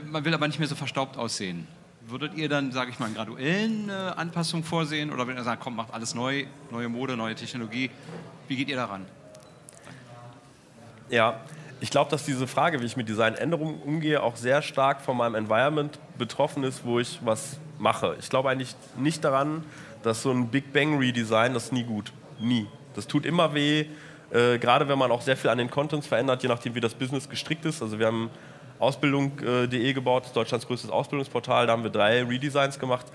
man 0.10 0.26
will 0.26 0.34
aber 0.34 0.48
nicht 0.48 0.60
mehr 0.60 0.68
so 0.68 0.76
verstaubt 0.76 1.18
aussehen. 1.18 1.68
Würdet 2.08 2.36
ihr 2.36 2.48
dann, 2.48 2.72
sage 2.72 2.92
ich 2.92 3.00
mal, 3.00 3.08
in 3.08 3.16
graduellen 3.16 3.90
äh, 3.90 3.92
Anpassungen 3.92 4.64
vorsehen 4.64 5.12
oder 5.12 5.28
wenn 5.28 5.36
ihr 5.36 5.44
sagt, 5.44 5.62
komm, 5.62 5.76
macht 5.76 5.94
alles 5.94 6.16
neu, 6.16 6.46
neue 6.72 6.88
Mode, 6.88 7.18
neue 7.18 7.36
Technologie, 7.36 7.92
wie 8.48 8.56
geht 8.56 8.70
ihr 8.70 8.78
daran? 8.78 9.06
Ja, 11.10 11.42
ich 11.80 11.90
glaube, 11.90 12.10
dass 12.10 12.26
diese 12.26 12.48
Frage, 12.48 12.82
wie 12.82 12.86
ich 12.86 12.98
mit 12.98 13.08
Designänderungen 13.10 13.82
umgehe, 13.82 14.24
auch 14.24 14.36
sehr 14.36 14.62
stark 14.62 15.02
von 15.02 15.18
meinem 15.18 15.36
Environment 15.36 16.00
betroffen 16.18 16.64
ist, 16.64 16.86
wo 16.86 17.00
ich 17.00 17.20
was 17.24 17.60
mache. 17.78 18.16
Ich 18.20 18.30
glaube 18.30 18.50
eigentlich 18.50 18.76
nicht 18.98 19.24
daran, 19.24 19.64
dass 20.02 20.24
so 20.24 20.32
ein 20.32 20.48
Big 20.48 20.74
Bang 20.74 20.98
Redesign, 20.98 21.54
das 21.54 21.66
ist 21.66 21.74
nie 21.74 21.84
gut. 21.84 22.14
Nie. 22.40 22.68
Das 22.96 23.06
tut 23.08 23.26
immer 23.26 23.54
weh, 23.54 23.86
äh, 24.32 24.58
gerade 24.58 24.88
wenn 24.88 24.98
man 24.98 25.12
auch 25.12 25.22
sehr 25.22 25.38
viel 25.38 25.50
an 25.50 25.58
den 25.58 25.70
Contents 25.70 26.08
verändert, 26.08 26.42
je 26.42 26.50
nachdem, 26.50 26.74
wie 26.74 26.80
das 26.80 26.94
Business 26.94 27.30
gestrickt 27.30 27.66
ist. 27.66 27.82
Also 27.82 28.00
wir 28.00 28.08
haben 28.08 28.30
Ausbildung.de 28.80 29.94
gebaut, 29.94 30.24
das 30.24 30.30
ist 30.30 30.36
Deutschlands 30.36 30.68
größtes 30.68 30.90
Ausbildungsportal, 30.90 31.68
da 31.68 31.74
haben 31.74 31.84
wir 31.84 31.90
drei 31.90 32.24
Redesigns 32.24 32.80
gemacht. 32.80 33.06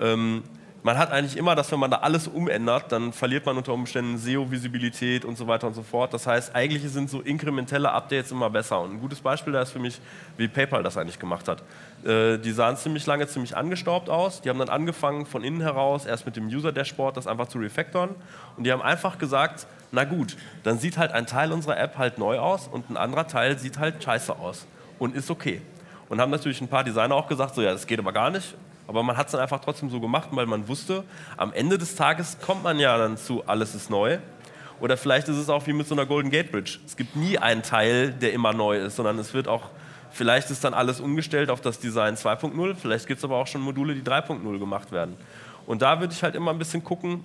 Ähm, 0.00 0.42
man 0.84 0.98
hat 0.98 1.12
eigentlich 1.12 1.36
immer, 1.36 1.54
dass 1.54 1.70
wenn 1.70 1.78
man 1.78 1.92
da 1.92 1.98
alles 1.98 2.26
umändert, 2.26 2.90
dann 2.90 3.12
verliert 3.12 3.46
man 3.46 3.56
unter 3.56 3.72
Umständen 3.72 4.18
SEO-Visibilität 4.18 5.24
und 5.24 5.38
so 5.38 5.46
weiter 5.46 5.68
und 5.68 5.74
so 5.74 5.82
fort. 5.84 6.12
Das 6.12 6.26
heißt, 6.26 6.56
eigentlich 6.56 6.82
sind 6.90 7.08
so 7.08 7.20
inkrementelle 7.20 7.92
Updates 7.92 8.32
immer 8.32 8.50
besser. 8.50 8.80
Und 8.80 8.94
ein 8.94 9.00
gutes 9.00 9.20
Beispiel 9.20 9.52
da 9.52 9.62
ist 9.62 9.70
für 9.70 9.78
mich, 9.78 10.00
wie 10.36 10.48
PayPal 10.48 10.82
das 10.82 10.96
eigentlich 10.96 11.20
gemacht 11.20 11.46
hat. 11.46 11.62
Äh, 12.04 12.38
die 12.38 12.50
sahen 12.50 12.76
ziemlich 12.76 13.06
lange 13.06 13.28
ziemlich 13.28 13.56
angestaubt 13.56 14.10
aus. 14.10 14.40
Die 14.40 14.48
haben 14.48 14.58
dann 14.58 14.70
angefangen 14.70 15.24
von 15.24 15.44
innen 15.44 15.60
heraus, 15.60 16.04
erst 16.04 16.26
mit 16.26 16.34
dem 16.34 16.48
User-Dashboard, 16.48 17.16
das 17.16 17.28
einfach 17.28 17.46
zu 17.46 17.58
refactoren. 17.58 18.10
Und 18.56 18.64
die 18.64 18.72
haben 18.72 18.82
einfach 18.82 19.18
gesagt, 19.18 19.68
na 19.92 20.02
gut, 20.02 20.36
dann 20.64 20.80
sieht 20.80 20.98
halt 20.98 21.12
ein 21.12 21.26
Teil 21.26 21.52
unserer 21.52 21.78
App 21.78 21.96
halt 21.96 22.18
neu 22.18 22.40
aus 22.40 22.66
und 22.66 22.90
ein 22.90 22.96
anderer 22.96 23.28
Teil 23.28 23.56
sieht 23.56 23.78
halt 23.78 24.02
scheiße 24.02 24.36
aus. 24.36 24.66
Und 25.02 25.16
ist 25.16 25.30
okay. 25.30 25.60
Und 26.08 26.20
haben 26.20 26.30
natürlich 26.30 26.60
ein 26.60 26.68
paar 26.68 26.84
Designer 26.84 27.14
auch 27.14 27.26
gesagt, 27.26 27.54
so 27.54 27.62
ja, 27.62 27.72
das 27.72 27.86
geht 27.86 27.98
aber 27.98 28.12
gar 28.12 28.30
nicht 28.30 28.54
aber 28.86 29.02
man 29.02 29.16
hat 29.16 29.26
es 29.26 29.32
dann 29.32 29.40
einfach 29.40 29.60
trotzdem 29.60 29.90
so 29.90 30.00
gemacht, 30.00 30.28
weil 30.32 30.46
man 30.46 30.68
wusste, 30.68 31.04
am 31.36 31.52
Ende 31.52 31.78
des 31.78 31.94
Tages 31.94 32.38
kommt 32.44 32.62
man 32.62 32.78
ja 32.78 32.96
dann 32.98 33.16
zu, 33.16 33.42
alles 33.46 33.74
ist 33.74 33.90
neu. 33.90 34.18
Oder 34.80 34.96
vielleicht 34.96 35.28
ist 35.28 35.36
es 35.36 35.48
auch 35.48 35.66
wie 35.66 35.72
mit 35.72 35.86
so 35.86 35.94
einer 35.94 36.06
Golden 36.06 36.30
Gate 36.30 36.50
Bridge. 36.50 36.78
Es 36.84 36.96
gibt 36.96 37.14
nie 37.14 37.38
einen 37.38 37.62
Teil, 37.62 38.10
der 38.10 38.32
immer 38.32 38.52
neu 38.52 38.78
ist, 38.78 38.96
sondern 38.96 39.18
es 39.18 39.32
wird 39.32 39.46
auch, 39.46 39.70
vielleicht 40.10 40.50
ist 40.50 40.64
dann 40.64 40.74
alles 40.74 41.00
umgestellt 41.00 41.50
auf 41.50 41.60
das 41.60 41.78
Design 41.78 42.16
2.0, 42.16 42.74
vielleicht 42.74 43.06
gibt 43.06 43.18
es 43.18 43.24
aber 43.24 43.36
auch 43.36 43.46
schon 43.46 43.60
Module, 43.60 43.94
die 43.94 44.02
3.0 44.02 44.58
gemacht 44.58 44.90
werden. 44.90 45.16
Und 45.66 45.82
da 45.82 46.00
würde 46.00 46.12
ich 46.12 46.22
halt 46.22 46.34
immer 46.34 46.50
ein 46.50 46.58
bisschen 46.58 46.82
gucken, 46.82 47.22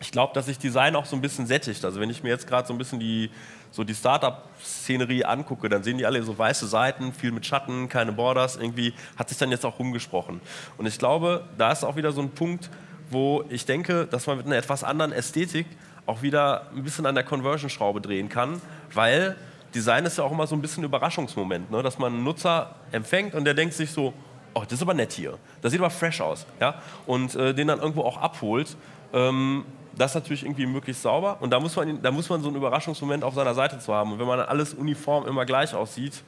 ich 0.00 0.10
glaube, 0.12 0.34
dass 0.34 0.46
sich 0.46 0.58
Design 0.58 0.94
auch 0.94 1.06
so 1.06 1.16
ein 1.16 1.22
bisschen 1.22 1.46
sättigt. 1.46 1.84
Also 1.84 2.00
wenn 2.00 2.10
ich 2.10 2.22
mir 2.22 2.28
jetzt 2.28 2.46
gerade 2.46 2.68
so 2.68 2.74
ein 2.74 2.78
bisschen 2.78 3.00
die, 3.00 3.30
so 3.70 3.82
die 3.82 3.94
Startup-Szenerie 3.94 5.24
angucke, 5.24 5.68
dann 5.68 5.82
sehen 5.82 5.98
die 5.98 6.04
alle 6.04 6.22
so 6.22 6.36
weiße 6.36 6.66
Seiten, 6.66 7.12
viel 7.12 7.32
mit 7.32 7.46
Schatten, 7.46 7.88
keine 7.88 8.12
Borders. 8.12 8.56
Irgendwie 8.56 8.92
hat 9.16 9.28
sich 9.30 9.38
dann 9.38 9.50
jetzt 9.50 9.64
auch 9.64 9.78
rumgesprochen. 9.78 10.40
Und 10.76 10.86
ich 10.86 10.98
glaube, 10.98 11.44
da 11.56 11.72
ist 11.72 11.84
auch 11.84 11.96
wieder 11.96 12.12
so 12.12 12.20
ein 12.20 12.30
Punkt, 12.30 12.70
wo 13.10 13.44
ich 13.48 13.64
denke, 13.64 14.06
dass 14.06 14.26
man 14.26 14.36
mit 14.36 14.46
einer 14.46 14.56
etwas 14.56 14.84
anderen 14.84 15.12
Ästhetik 15.12 15.66
auch 16.06 16.22
wieder 16.22 16.70
ein 16.74 16.82
bisschen 16.82 17.06
an 17.06 17.14
der 17.14 17.24
Conversion-Schraube 17.24 18.00
drehen 18.00 18.28
kann, 18.28 18.60
weil 18.92 19.36
Design 19.74 20.04
ist 20.04 20.18
ja 20.18 20.24
auch 20.24 20.32
immer 20.32 20.46
so 20.46 20.54
ein 20.54 20.62
bisschen 20.62 20.82
ein 20.82 20.86
Überraschungsmoment, 20.86 21.70
ne? 21.70 21.82
dass 21.82 21.98
man 21.98 22.14
einen 22.14 22.24
Nutzer 22.24 22.74
empfängt 22.92 23.34
und 23.34 23.44
der 23.44 23.54
denkt 23.54 23.74
sich 23.74 23.90
so, 23.90 24.14
oh, 24.54 24.62
das 24.62 24.74
ist 24.74 24.82
aber 24.82 24.94
nett 24.94 25.12
hier, 25.12 25.38
das 25.62 25.72
sieht 25.72 25.80
aber 25.80 25.90
fresh 25.90 26.20
aus. 26.20 26.46
Ja? 26.60 26.80
Und 27.06 27.34
äh, 27.34 27.54
den 27.54 27.68
dann 27.68 27.80
irgendwo 27.80 28.02
auch 28.02 28.18
abholt. 28.18 28.76
Ähm, 29.12 29.64
das 29.96 30.10
ist 30.10 30.14
natürlich 30.16 30.42
irgendwie 30.42 30.66
möglichst 30.66 31.02
sauber 31.02 31.38
und 31.40 31.50
da 31.50 31.60
muss, 31.60 31.74
man, 31.76 32.02
da 32.02 32.10
muss 32.10 32.28
man 32.28 32.42
so 32.42 32.48
einen 32.48 32.56
Überraschungsmoment 32.56 33.24
auf 33.24 33.34
seiner 33.34 33.54
Seite 33.54 33.78
zu 33.78 33.94
haben. 33.94 34.12
Und 34.12 34.18
wenn 34.18 34.26
man 34.26 34.40
alles 34.40 34.74
uniform 34.74 35.26
immer 35.26 35.46
gleich 35.46 35.74
aussieht, 35.74 36.22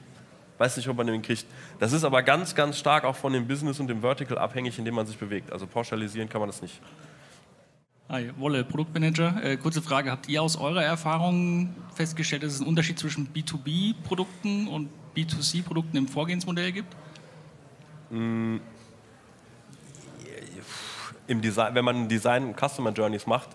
weiß 0.59 0.77
nicht, 0.77 0.89
ob 0.89 0.97
man 0.97 1.07
den 1.07 1.23
kriegt. 1.23 1.47
Das 1.79 1.93
ist 1.93 2.05
aber 2.05 2.23
ganz, 2.23 2.55
ganz 2.55 2.79
stark 2.79 3.05
auch 3.05 3.17
von 3.17 3.33
dem 3.33 3.47
Business 3.47 3.79
und 3.79 3.89
dem 3.89 4.01
Vertical 4.01 4.39
abhängig, 4.39 4.79
in 4.79 4.85
dem 4.85 4.95
man 4.95 5.07
sich 5.07 5.19
bewegt. 5.19 5.53
Also 5.53 5.67
pauschalisieren 5.67 6.29
kann 6.29 6.41
man 6.41 6.49
das 6.49 6.63
nicht. 6.63 6.81
Hi, 8.09 8.31
Wolle, 8.39 8.65
Produktmanager. 8.65 9.45
Äh, 9.45 9.57
kurze 9.59 9.83
Frage, 9.83 10.11
habt 10.11 10.29
ihr 10.31 10.43
aus 10.43 10.57
eurer 10.57 10.83
Erfahrung 10.83 11.75
festgestellt, 11.95 12.43
dass 12.43 12.55
es 12.55 12.61
einen 12.61 12.69
Unterschied 12.69 12.99
zwischen 12.99 13.29
B2B-Produkten 13.35 14.67
und 14.67 14.89
B2C-Produkten 15.15 15.97
im 15.99 16.09
Vorgehensmodell 16.09 16.73
gibt? 16.73 16.97
Mm, 18.11 18.57
Im 21.29 21.41
Design, 21.41 21.75
wenn 21.75 21.85
man 21.85 22.09
Design 22.09 22.55
Customer 22.57 22.91
Journeys 22.91 23.27
macht, 23.27 23.51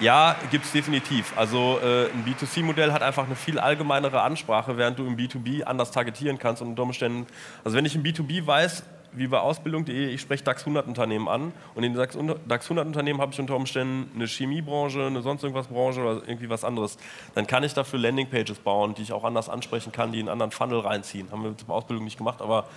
Ja, 0.00 0.36
gibt 0.52 0.64
es 0.64 0.70
definitiv. 0.70 1.36
Also 1.36 1.80
äh, 1.82 2.04
ein 2.12 2.24
B2C-Modell 2.24 2.92
hat 2.92 3.02
einfach 3.02 3.26
eine 3.26 3.34
viel 3.34 3.58
allgemeinere 3.58 4.22
Ansprache, 4.22 4.76
während 4.76 4.96
du 4.96 5.04
im 5.04 5.16
B2B 5.16 5.64
anders 5.64 5.90
targetieren 5.90 6.38
kannst 6.38 6.62
und 6.62 6.68
unter 6.68 6.84
Umständen, 6.84 7.26
also 7.64 7.76
wenn 7.76 7.84
ich 7.84 7.96
im 7.96 8.04
B2B 8.04 8.46
weiß, 8.46 8.84
wie 9.12 9.26
bei 9.26 9.38
Ausbildung.de, 9.38 10.08
ich 10.08 10.20
spreche 10.20 10.44
DAX 10.44 10.62
100 10.62 10.86
Unternehmen 10.86 11.28
an 11.28 11.52
und 11.74 11.84
in 11.84 11.94
DAX 11.94 12.16
100 12.16 12.86
Unternehmen 12.86 13.20
habe 13.20 13.32
ich 13.32 13.40
unter 13.40 13.56
Umständen 13.56 14.10
eine 14.14 14.26
Chemiebranche, 14.26 15.06
eine 15.06 15.22
sonst 15.22 15.42
irgendwas 15.42 15.68
Branche 15.68 16.00
oder 16.00 16.22
irgendwie 16.26 16.50
was 16.50 16.64
anderes. 16.64 16.98
Dann 17.34 17.46
kann 17.46 17.64
ich 17.64 17.74
dafür 17.74 17.98
Landingpages 17.98 18.58
bauen, 18.58 18.94
die 18.94 19.02
ich 19.02 19.12
auch 19.12 19.24
anders 19.24 19.48
ansprechen 19.48 19.92
kann, 19.92 20.12
die 20.12 20.20
in 20.20 20.28
einen 20.28 20.40
anderen 20.40 20.52
Funnel 20.52 20.80
reinziehen. 20.80 21.30
Haben 21.30 21.44
wir 21.44 21.56
zur 21.56 21.70
Ausbildung 21.70 22.04
nicht 22.04 22.18
gemacht, 22.18 22.40
aber 22.42 22.68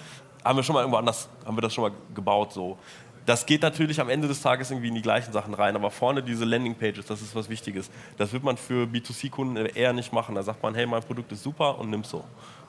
haben 0.44 0.58
wir 0.58 0.64
schon 0.64 0.74
mal 0.74 0.82
irgendwo 0.82 0.98
anders, 0.98 1.30
haben 1.46 1.58
wir 1.58 1.62
das 1.62 1.74
schon 1.74 1.84
mal 1.84 1.92
gebaut 2.16 2.54
so 2.54 2.78
das 3.26 3.46
geht 3.46 3.62
natürlich 3.62 4.00
am 4.02 4.10
Ende 4.10 4.28
des 4.28 4.42
Tages 4.42 4.72
irgendwie 4.72 4.88
in 4.88 4.96
die 4.96 5.02
gleichen 5.02 5.32
Sachen 5.32 5.54
rein, 5.54 5.76
aber 5.76 5.92
vorne 5.92 6.24
diese 6.24 6.46
Landingpages, 6.46 7.06
das 7.06 7.22
ist 7.22 7.36
was 7.36 7.50
Wichtiges. 7.50 7.90
Das 8.18 8.34
wird 8.34 8.44
man 8.44 8.58
für 8.58 8.86
B2C-Kunden 8.86 9.58
eher 9.58 9.94
nicht 9.94 10.12
machen. 10.12 10.36
Da 10.36 10.44
sagt 10.44 10.64
man, 10.64 10.74
hey, 10.76 10.86
mein 10.86 11.04
Produkt 11.04 11.32
ist 11.32 11.44
super 11.44 11.78
und 11.80 11.90
nimm 11.90 12.04
so. 12.04 12.24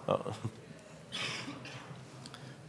Ja. 0.06 0.20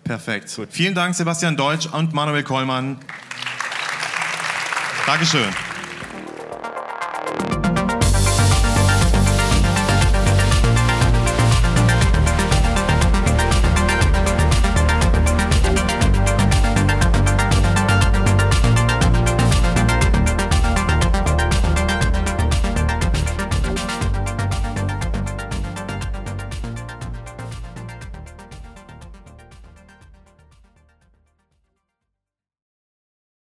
Perfekt. 0.03 0.53
Gut. 0.55 0.69
Vielen 0.71 0.95
Dank, 0.95 1.15
Sebastian 1.15 1.55
Deutsch 1.55 1.87
und 1.87 2.13
Manuel 2.13 2.43
Kollmann. 2.43 2.97
Dankeschön. 5.05 5.53